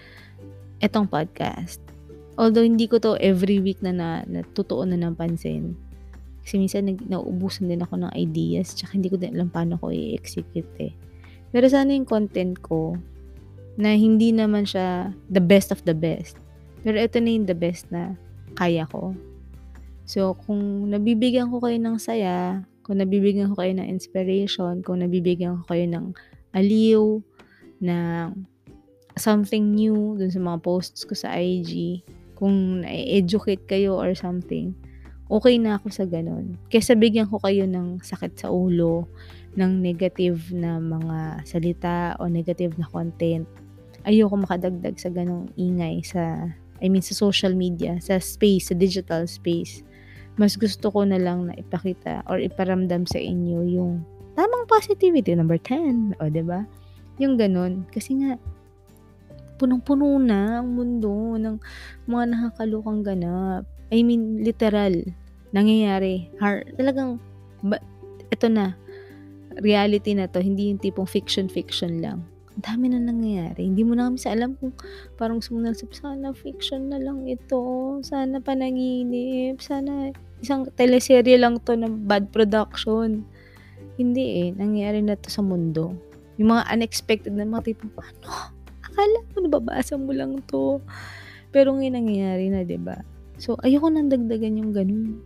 etong 0.80 1.08
podcast. 1.08 1.80
Although 2.36 2.64
hindi 2.64 2.84
ko 2.84 3.00
to 3.00 3.16
every 3.20 3.60
week 3.60 3.80
na, 3.80 3.92
na 3.96 4.24
na 4.24 4.96
ng 4.96 5.14
pansin. 5.16 5.72
Kasi 6.44 6.60
minsan 6.60 6.86
nag, 6.86 7.00
nauubusan 7.08 7.66
din 7.66 7.80
ako 7.80 8.06
ng 8.06 8.12
ideas. 8.12 8.76
Tsaka 8.76 8.94
hindi 8.94 9.08
ko 9.08 9.16
din 9.16 9.34
alam 9.34 9.48
paano 9.48 9.80
ko 9.80 9.88
i-execute 9.90 10.68
eh. 10.78 10.92
Pero 11.50 11.66
sana 11.66 11.96
yung 11.96 12.06
content 12.06 12.60
ko 12.60 12.94
na 13.80 13.96
hindi 13.96 14.32
naman 14.32 14.68
siya 14.68 15.12
the 15.32 15.40
best 15.40 15.72
of 15.72 15.80
the 15.88 15.96
best. 15.96 16.36
Pero 16.84 17.00
ito 17.00 17.18
na 17.20 17.30
yung 17.32 17.48
the 17.48 17.56
best 17.56 17.88
na 17.88 18.14
kaya 18.56 18.84
ko. 18.88 19.16
So, 20.06 20.38
kung 20.46 20.92
nabibigyan 20.92 21.50
ko 21.50 21.58
kayo 21.58 21.76
ng 21.82 21.98
saya, 21.98 22.62
kung 22.86 23.02
nabibigyan 23.02 23.50
ko 23.50 23.58
kayo 23.58 23.74
ng 23.74 23.90
inspiration, 23.90 24.78
kung 24.86 25.02
nabibigyan 25.02 25.58
ko 25.58 25.74
kayo 25.74 25.90
ng 25.90 26.06
aliw, 26.54 27.18
ng 27.82 28.30
something 29.18 29.74
new 29.74 30.14
dun 30.14 30.30
sa 30.30 30.38
mga 30.38 30.62
posts 30.62 31.02
ko 31.02 31.18
sa 31.18 31.34
IG, 31.34 32.06
kung 32.38 32.86
na-educate 32.86 33.66
kayo 33.66 33.98
or 33.98 34.14
something, 34.14 34.70
okay 35.26 35.58
na 35.58 35.82
ako 35.82 35.90
sa 35.90 36.06
ganun. 36.06 36.54
Kesa 36.70 36.94
bigyan 36.94 37.26
ko 37.26 37.42
kayo 37.42 37.66
ng 37.66 38.06
sakit 38.06 38.38
sa 38.38 38.54
ulo, 38.54 39.10
ng 39.58 39.82
negative 39.82 40.54
na 40.54 40.78
mga 40.78 41.42
salita 41.42 42.14
o 42.22 42.30
negative 42.30 42.78
na 42.78 42.86
content. 42.86 43.50
Ayoko 44.06 44.38
makadagdag 44.38 44.94
sa 44.94 45.10
ganong 45.10 45.50
ingay 45.58 46.06
sa, 46.06 46.54
I 46.78 46.86
mean, 46.86 47.02
sa 47.02 47.18
social 47.18 47.50
media, 47.58 47.98
sa 47.98 48.22
space, 48.22 48.70
sa 48.70 48.78
digital 48.78 49.26
space 49.26 49.82
mas 50.36 50.56
gusto 50.56 50.92
ko 50.92 51.04
na 51.08 51.16
lang 51.16 51.48
na 51.48 51.54
ipakita 51.56 52.24
or 52.28 52.36
iparamdam 52.40 53.08
sa 53.08 53.16
inyo 53.16 53.64
yung 53.64 54.04
tamang 54.36 54.68
positivity, 54.68 55.32
number 55.32 55.56
10, 55.56 56.20
o 56.20 56.28
'di 56.28 56.44
ba? 56.44 56.68
Yung 57.16 57.40
gano'n. 57.40 57.88
Kasi 57.88 58.20
nga 58.20 58.36
punong-puno 59.56 60.20
na 60.20 60.60
ang 60.60 60.68
mundo 60.76 61.40
ng 61.40 61.56
mga 62.04 62.24
nakakalokang 62.36 63.00
ganap. 63.00 63.64
I 63.88 64.04
mean, 64.04 64.44
literal, 64.44 64.92
nangyayari. 65.56 66.28
Har 66.36 66.68
talagang 66.76 67.16
ba 67.64 67.80
eto 68.28 68.52
na, 68.52 68.76
reality 69.64 70.12
na 70.12 70.28
'to, 70.28 70.44
hindi 70.44 70.68
yung 70.68 70.80
tipong 70.82 71.08
fiction-fiction 71.08 72.04
lang. 72.04 72.20
Dami 72.56 72.88
na 72.88 72.96
nangyayari. 72.96 73.68
Hindi 73.68 73.84
mo 73.84 73.92
na 73.92 74.08
minsan 74.08 74.40
alam 74.40 74.56
kung 74.56 74.72
parang 75.20 75.44
sabi, 75.44 75.92
"Sana 75.92 76.32
fiction 76.32 76.88
na 76.88 76.96
lang 76.96 77.28
ito, 77.28 78.00
sana 78.00 78.40
panaginip, 78.40 79.60
sana 79.60 80.08
isang 80.40 80.64
teleserye 80.72 81.36
lang 81.36 81.60
'to 81.60 81.76
na 81.76 81.92
bad 81.92 82.32
production." 82.32 83.28
Hindi, 84.00 84.24
eh, 84.40 84.48
nangyayari 84.56 85.04
na 85.04 85.20
'to 85.20 85.28
sa 85.28 85.44
mundo. 85.44 85.92
Yung 86.40 86.56
mga 86.56 86.64
unexpected 86.72 87.36
na 87.36 87.44
mga 87.44 87.76
tipong, 87.76 87.92
"Ano? 87.92 88.28
Akala 88.88 89.18
mo 89.20 89.36
nababasa 89.44 90.00
mo 90.00 90.16
lang 90.16 90.40
'to." 90.48 90.80
Pero 91.52 91.76
ngayon 91.76 91.92
nangyayari 91.92 92.48
na, 92.48 92.64
ba? 92.80 93.04
So, 93.36 93.60
ayoko 93.60 93.92
ng 93.92 94.08
dagdagan 94.08 94.64
yung 94.64 94.72
gano'n. 94.72 95.20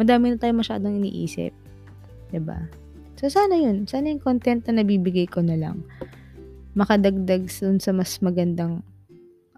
Madami 0.00 0.32
na 0.32 0.40
tayong 0.40 0.64
masyadong 0.64 1.04
iniisip, 1.04 1.52
ba? 2.40 2.64
So, 3.20 3.28
sana 3.28 3.60
yun, 3.60 3.84
sana 3.84 4.08
yung 4.08 4.24
content 4.24 4.64
na 4.64 4.80
nabibigay 4.80 5.28
ko 5.28 5.44
na 5.44 5.60
lang 5.60 5.84
makadagdag 6.80 7.44
dun 7.60 7.76
sa 7.76 7.92
mas 7.92 8.16
magandang, 8.24 8.80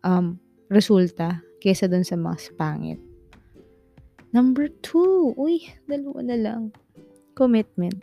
um, 0.03 0.35
resulta 0.67 1.39
kaysa 1.63 1.87
dun 1.87 2.03
sa 2.03 2.19
mas 2.19 2.51
pangit. 2.59 2.99
Number 4.35 4.67
2, 4.83 5.39
uy, 5.39 5.71
dalawa 5.87 6.19
na 6.27 6.35
lang. 6.35 6.63
Commitment. 7.39 7.95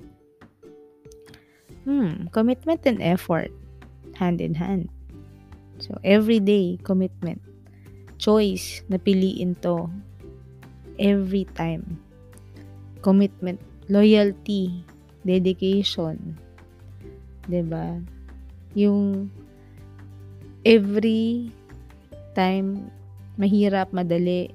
Hmm, 1.84 2.32
commitment 2.32 2.80
and 2.88 3.04
effort, 3.04 3.52
hand 4.16 4.40
in 4.40 4.56
hand. 4.56 4.88
So, 5.84 6.00
everyday 6.08 6.80
commitment. 6.88 7.44
Choice 8.20 8.84
na 8.88 9.00
piliin 9.00 9.60
'to 9.60 9.92
every 11.00 11.48
time. 11.56 12.00
Commitment, 13.04 13.60
loyalty, 13.88 14.84
dedication, 15.24 16.36
'di 17.48 17.64
ba? 17.68 18.00
Yung 18.78 19.32
every 20.66 21.50
time 22.38 22.90
mahirap, 23.40 23.90
madali, 23.96 24.52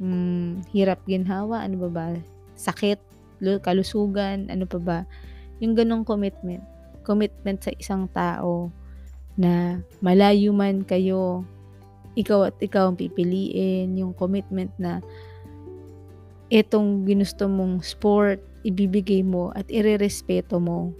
hmm, 0.00 0.64
hirap, 0.72 1.04
ginhawa, 1.04 1.60
ano 1.60 1.86
ba 1.86 1.88
ba, 1.92 2.06
sakit, 2.56 2.96
lu 3.44 3.60
kalusugan, 3.60 4.48
ano 4.48 4.64
pa 4.64 4.78
ba, 4.80 4.98
yung 5.60 5.76
gano'ng 5.76 6.08
commitment. 6.08 6.64
Commitment 7.04 7.60
sa 7.60 7.72
isang 7.76 8.08
tao 8.12 8.72
na 9.36 9.84
malayo 10.00 10.52
man 10.56 10.84
kayo, 10.84 11.44
ikaw 12.16 12.48
at 12.48 12.56
ikaw 12.60 12.88
ang 12.90 12.96
pipiliin, 12.96 13.96
yung 14.00 14.16
commitment 14.16 14.72
na 14.80 15.04
itong 16.48 17.04
ginusto 17.04 17.46
mong 17.46 17.84
sport, 17.84 18.40
ibibigay 18.66 19.20
mo 19.20 19.52
at 19.52 19.68
irerespeto 19.68 20.58
mo. 20.58 20.92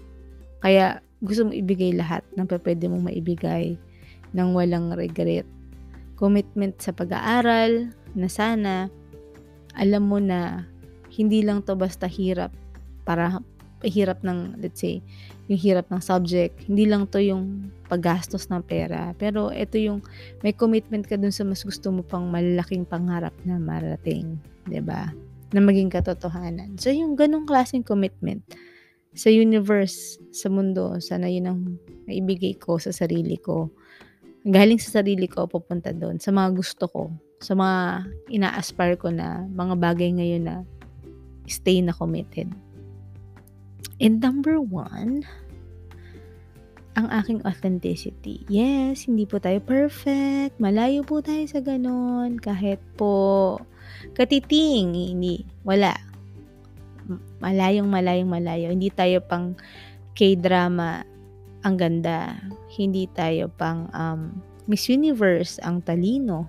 Kaya 0.61 1.01
gusto 1.21 1.49
mong 1.49 1.57
ibigay 1.57 1.93
lahat 1.93 2.25
ng 2.37 2.49
pupuwede 2.49 2.89
mong 2.89 3.13
maibigay 3.13 3.77
ng 4.33 4.49
walang 4.57 4.93
regret. 4.97 5.45
Commitment 6.17 6.77
sa 6.81 6.93
pag-aaral 6.93 7.93
na 8.17 8.29
sana 8.29 8.89
alam 9.79 10.03
mo 10.09 10.19
na 10.19 10.67
hindi 11.13 11.43
lang 11.45 11.63
'to 11.63 11.79
basta 11.79 12.11
hirap 12.11 12.51
para 13.07 13.43
hirap 13.81 14.21
ng 14.21 14.61
let's 14.61 14.85
say, 14.85 15.01
yung 15.49 15.57
hirap 15.57 15.89
ng 15.89 16.05
subject, 16.05 16.53
hindi 16.69 16.85
lang 16.85 17.09
'to 17.09 17.21
yung 17.21 17.73
paggastos 17.89 18.53
ng 18.53 18.61
pera, 18.65 19.17
pero 19.17 19.49
ito 19.49 19.81
yung 19.81 20.05
may 20.45 20.53
commitment 20.53 21.09
ka 21.09 21.17
dun 21.17 21.33
sa 21.33 21.49
mas 21.49 21.65
gusto 21.65 21.89
mo 21.89 22.05
pang 22.05 22.29
malalaking 22.29 22.85
pangarap 22.85 23.33
na 23.49 23.57
marating, 23.57 24.37
'di 24.69 24.81
ba? 24.85 25.09
Na 25.51 25.61
maging 25.65 25.91
katotohanan. 25.91 26.77
So 26.79 26.93
yung 26.93 27.17
ganong 27.17 27.49
klaseng 27.49 27.83
commitment 27.83 28.45
sa 29.15 29.29
universe, 29.31 30.23
sa 30.31 30.47
mundo, 30.47 30.99
sana 31.03 31.27
yun 31.27 31.51
ang 31.51 31.61
maibigay 32.07 32.55
ko 32.55 32.79
sa 32.79 32.95
sarili 32.95 33.35
ko. 33.35 33.71
Galing 34.47 34.79
sa 34.79 35.03
sarili 35.03 35.27
ko 35.27 35.51
papunta 35.51 35.91
dun, 35.91 36.23
sa 36.23 36.31
mga 36.31 36.51
gusto 36.55 36.85
ko, 36.87 37.03
sa 37.43 37.59
mga 37.59 38.07
ina-aspire 38.31 38.97
ko 38.97 39.11
na 39.11 39.45
mga 39.51 39.75
bagay 39.77 40.11
ngayon 40.15 40.45
na 40.47 40.57
stay 41.51 41.83
na 41.83 41.93
committed. 41.93 42.49
And 44.01 44.23
number 44.23 44.63
one, 44.63 45.27
ang 46.97 47.07
aking 47.13 47.45
authenticity. 47.45 48.43
Yes, 48.49 49.07
hindi 49.07 49.29
po 49.29 49.39
tayo 49.39 49.61
perfect. 49.63 50.57
Malayo 50.57 51.05
po 51.05 51.21
tayo 51.21 51.45
sa 51.47 51.61
ganon. 51.61 52.41
Kahit 52.41 52.81
po 52.97 53.59
katiting, 54.17 54.95
hindi, 54.95 55.45
wala 55.63 56.10
malayong 57.41 57.89
malayong 57.89 58.31
malayo. 58.31 58.69
Hindi 58.71 58.93
tayo 58.93 59.25
pang 59.25 59.57
K-drama 60.15 61.03
ang 61.65 61.75
ganda. 61.77 62.37
Hindi 62.73 63.09
tayo 63.13 63.49
pang 63.53 63.89
um, 63.93 64.41
Miss 64.69 64.87
Universe 64.89 65.61
ang 65.65 65.81
talino. 65.83 66.47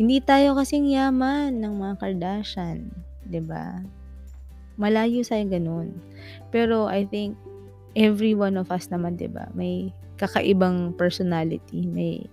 Hindi 0.00 0.24
tayo 0.24 0.56
kasing 0.56 0.88
yaman 0.88 1.60
ng 1.60 1.74
mga 1.78 1.94
Kardashian, 2.00 2.90
ba? 3.44 3.84
Malayo 4.80 5.20
sa 5.22 5.36
ganun. 5.44 5.94
Pero 6.48 6.88
I 6.88 7.04
think 7.04 7.36
every 7.92 8.32
one 8.32 8.56
of 8.56 8.72
us 8.72 8.88
naman, 8.88 9.20
'di 9.20 9.28
ba? 9.28 9.52
May 9.52 9.92
kakaibang 10.16 10.96
personality, 10.96 11.84
may 11.84 12.24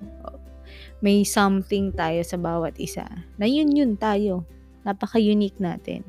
may 1.03 1.23
something 1.27 1.91
tayo 1.95 2.23
sa 2.23 2.39
bawat 2.39 2.79
isa. 2.79 3.07
Na 3.35 3.47
yun 3.47 3.71
yun 3.75 3.99
tayo. 3.99 4.47
Napaka-unique 4.87 5.59
natin. 5.59 6.07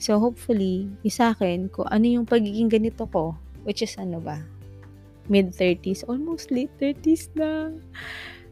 So, 0.00 0.16
hopefully, 0.16 0.88
yung 1.04 1.12
sa 1.12 1.36
akin, 1.36 1.68
kung 1.68 1.84
ano 1.92 2.08
yung 2.08 2.24
pagiging 2.24 2.72
ganito 2.72 3.04
ko, 3.04 3.36
which 3.68 3.84
is 3.84 3.92
ano 4.00 4.16
ba, 4.16 4.40
mid-30s, 5.28 6.08
almost 6.08 6.48
late 6.48 6.72
30s 6.80 7.28
na, 7.36 7.68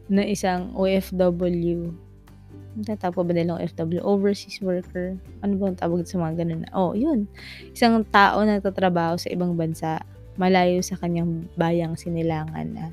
na 0.05 0.23
isang 0.29 0.69
OFW. 0.77 1.89
Tatawag 2.85 3.25
ba 3.25 3.33
nilang 3.33 3.57
OFW? 3.57 3.97
Overseas 4.05 4.61
worker. 4.61 5.17
Ano 5.41 5.57
ba 5.57 5.73
ang 5.73 5.77
tawag 5.81 6.05
sa 6.05 6.21
mga 6.21 6.45
ganun? 6.45 6.69
Oh, 6.71 6.93
yun. 6.93 7.25
Isang 7.73 8.05
tao 8.13 8.45
na 8.45 8.61
nagtatrabaho 8.61 9.17
sa 9.17 9.33
ibang 9.33 9.57
bansa, 9.57 10.05
malayo 10.37 10.79
sa 10.85 11.01
kanyang 11.01 11.49
bayang 11.57 11.97
sinilangan 11.97 12.69
na 12.71 12.85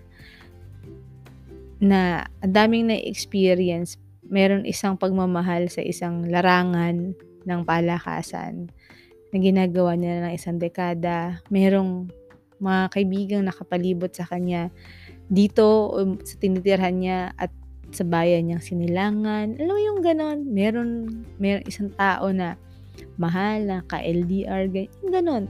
na 1.77 2.25
ang 2.41 2.57
daming 2.57 2.89
na-experience, 2.89 4.01
meron 4.25 4.65
isang 4.65 4.97
pagmamahal 4.97 5.69
sa 5.69 5.85
isang 5.85 6.25
larangan 6.25 7.13
ng 7.47 7.63
palakasan 7.63 8.69
na 9.31 9.37
ginagawa 9.39 9.95
niya 9.95 10.27
ng 10.27 10.33
isang 10.35 10.59
dekada. 10.59 11.41
Merong 11.49 12.11
mga 12.59 12.83
kaibigang 12.93 13.45
nakapalibot 13.47 14.13
sa 14.13 14.27
kanya 14.27 14.69
dito 15.27 15.93
um, 15.95 16.19
sa 16.23 16.35
tinitirhan 16.39 16.97
niya 17.03 17.19
at 17.39 17.53
sa 17.95 18.03
bayan 18.03 18.51
niyang 18.51 18.65
sinilangan. 18.65 19.59
Alam 19.63 19.75
mo 19.75 19.81
yung 19.81 20.01
ganon, 20.03 20.39
meron, 20.51 20.91
meron 21.39 21.65
isang 21.71 21.91
tao 21.95 22.35
na 22.35 22.59
mahal 23.17 23.63
na 23.63 23.77
ka-LDR, 23.87 24.69
ganyan, 24.69 24.91
ganon. 25.09 25.45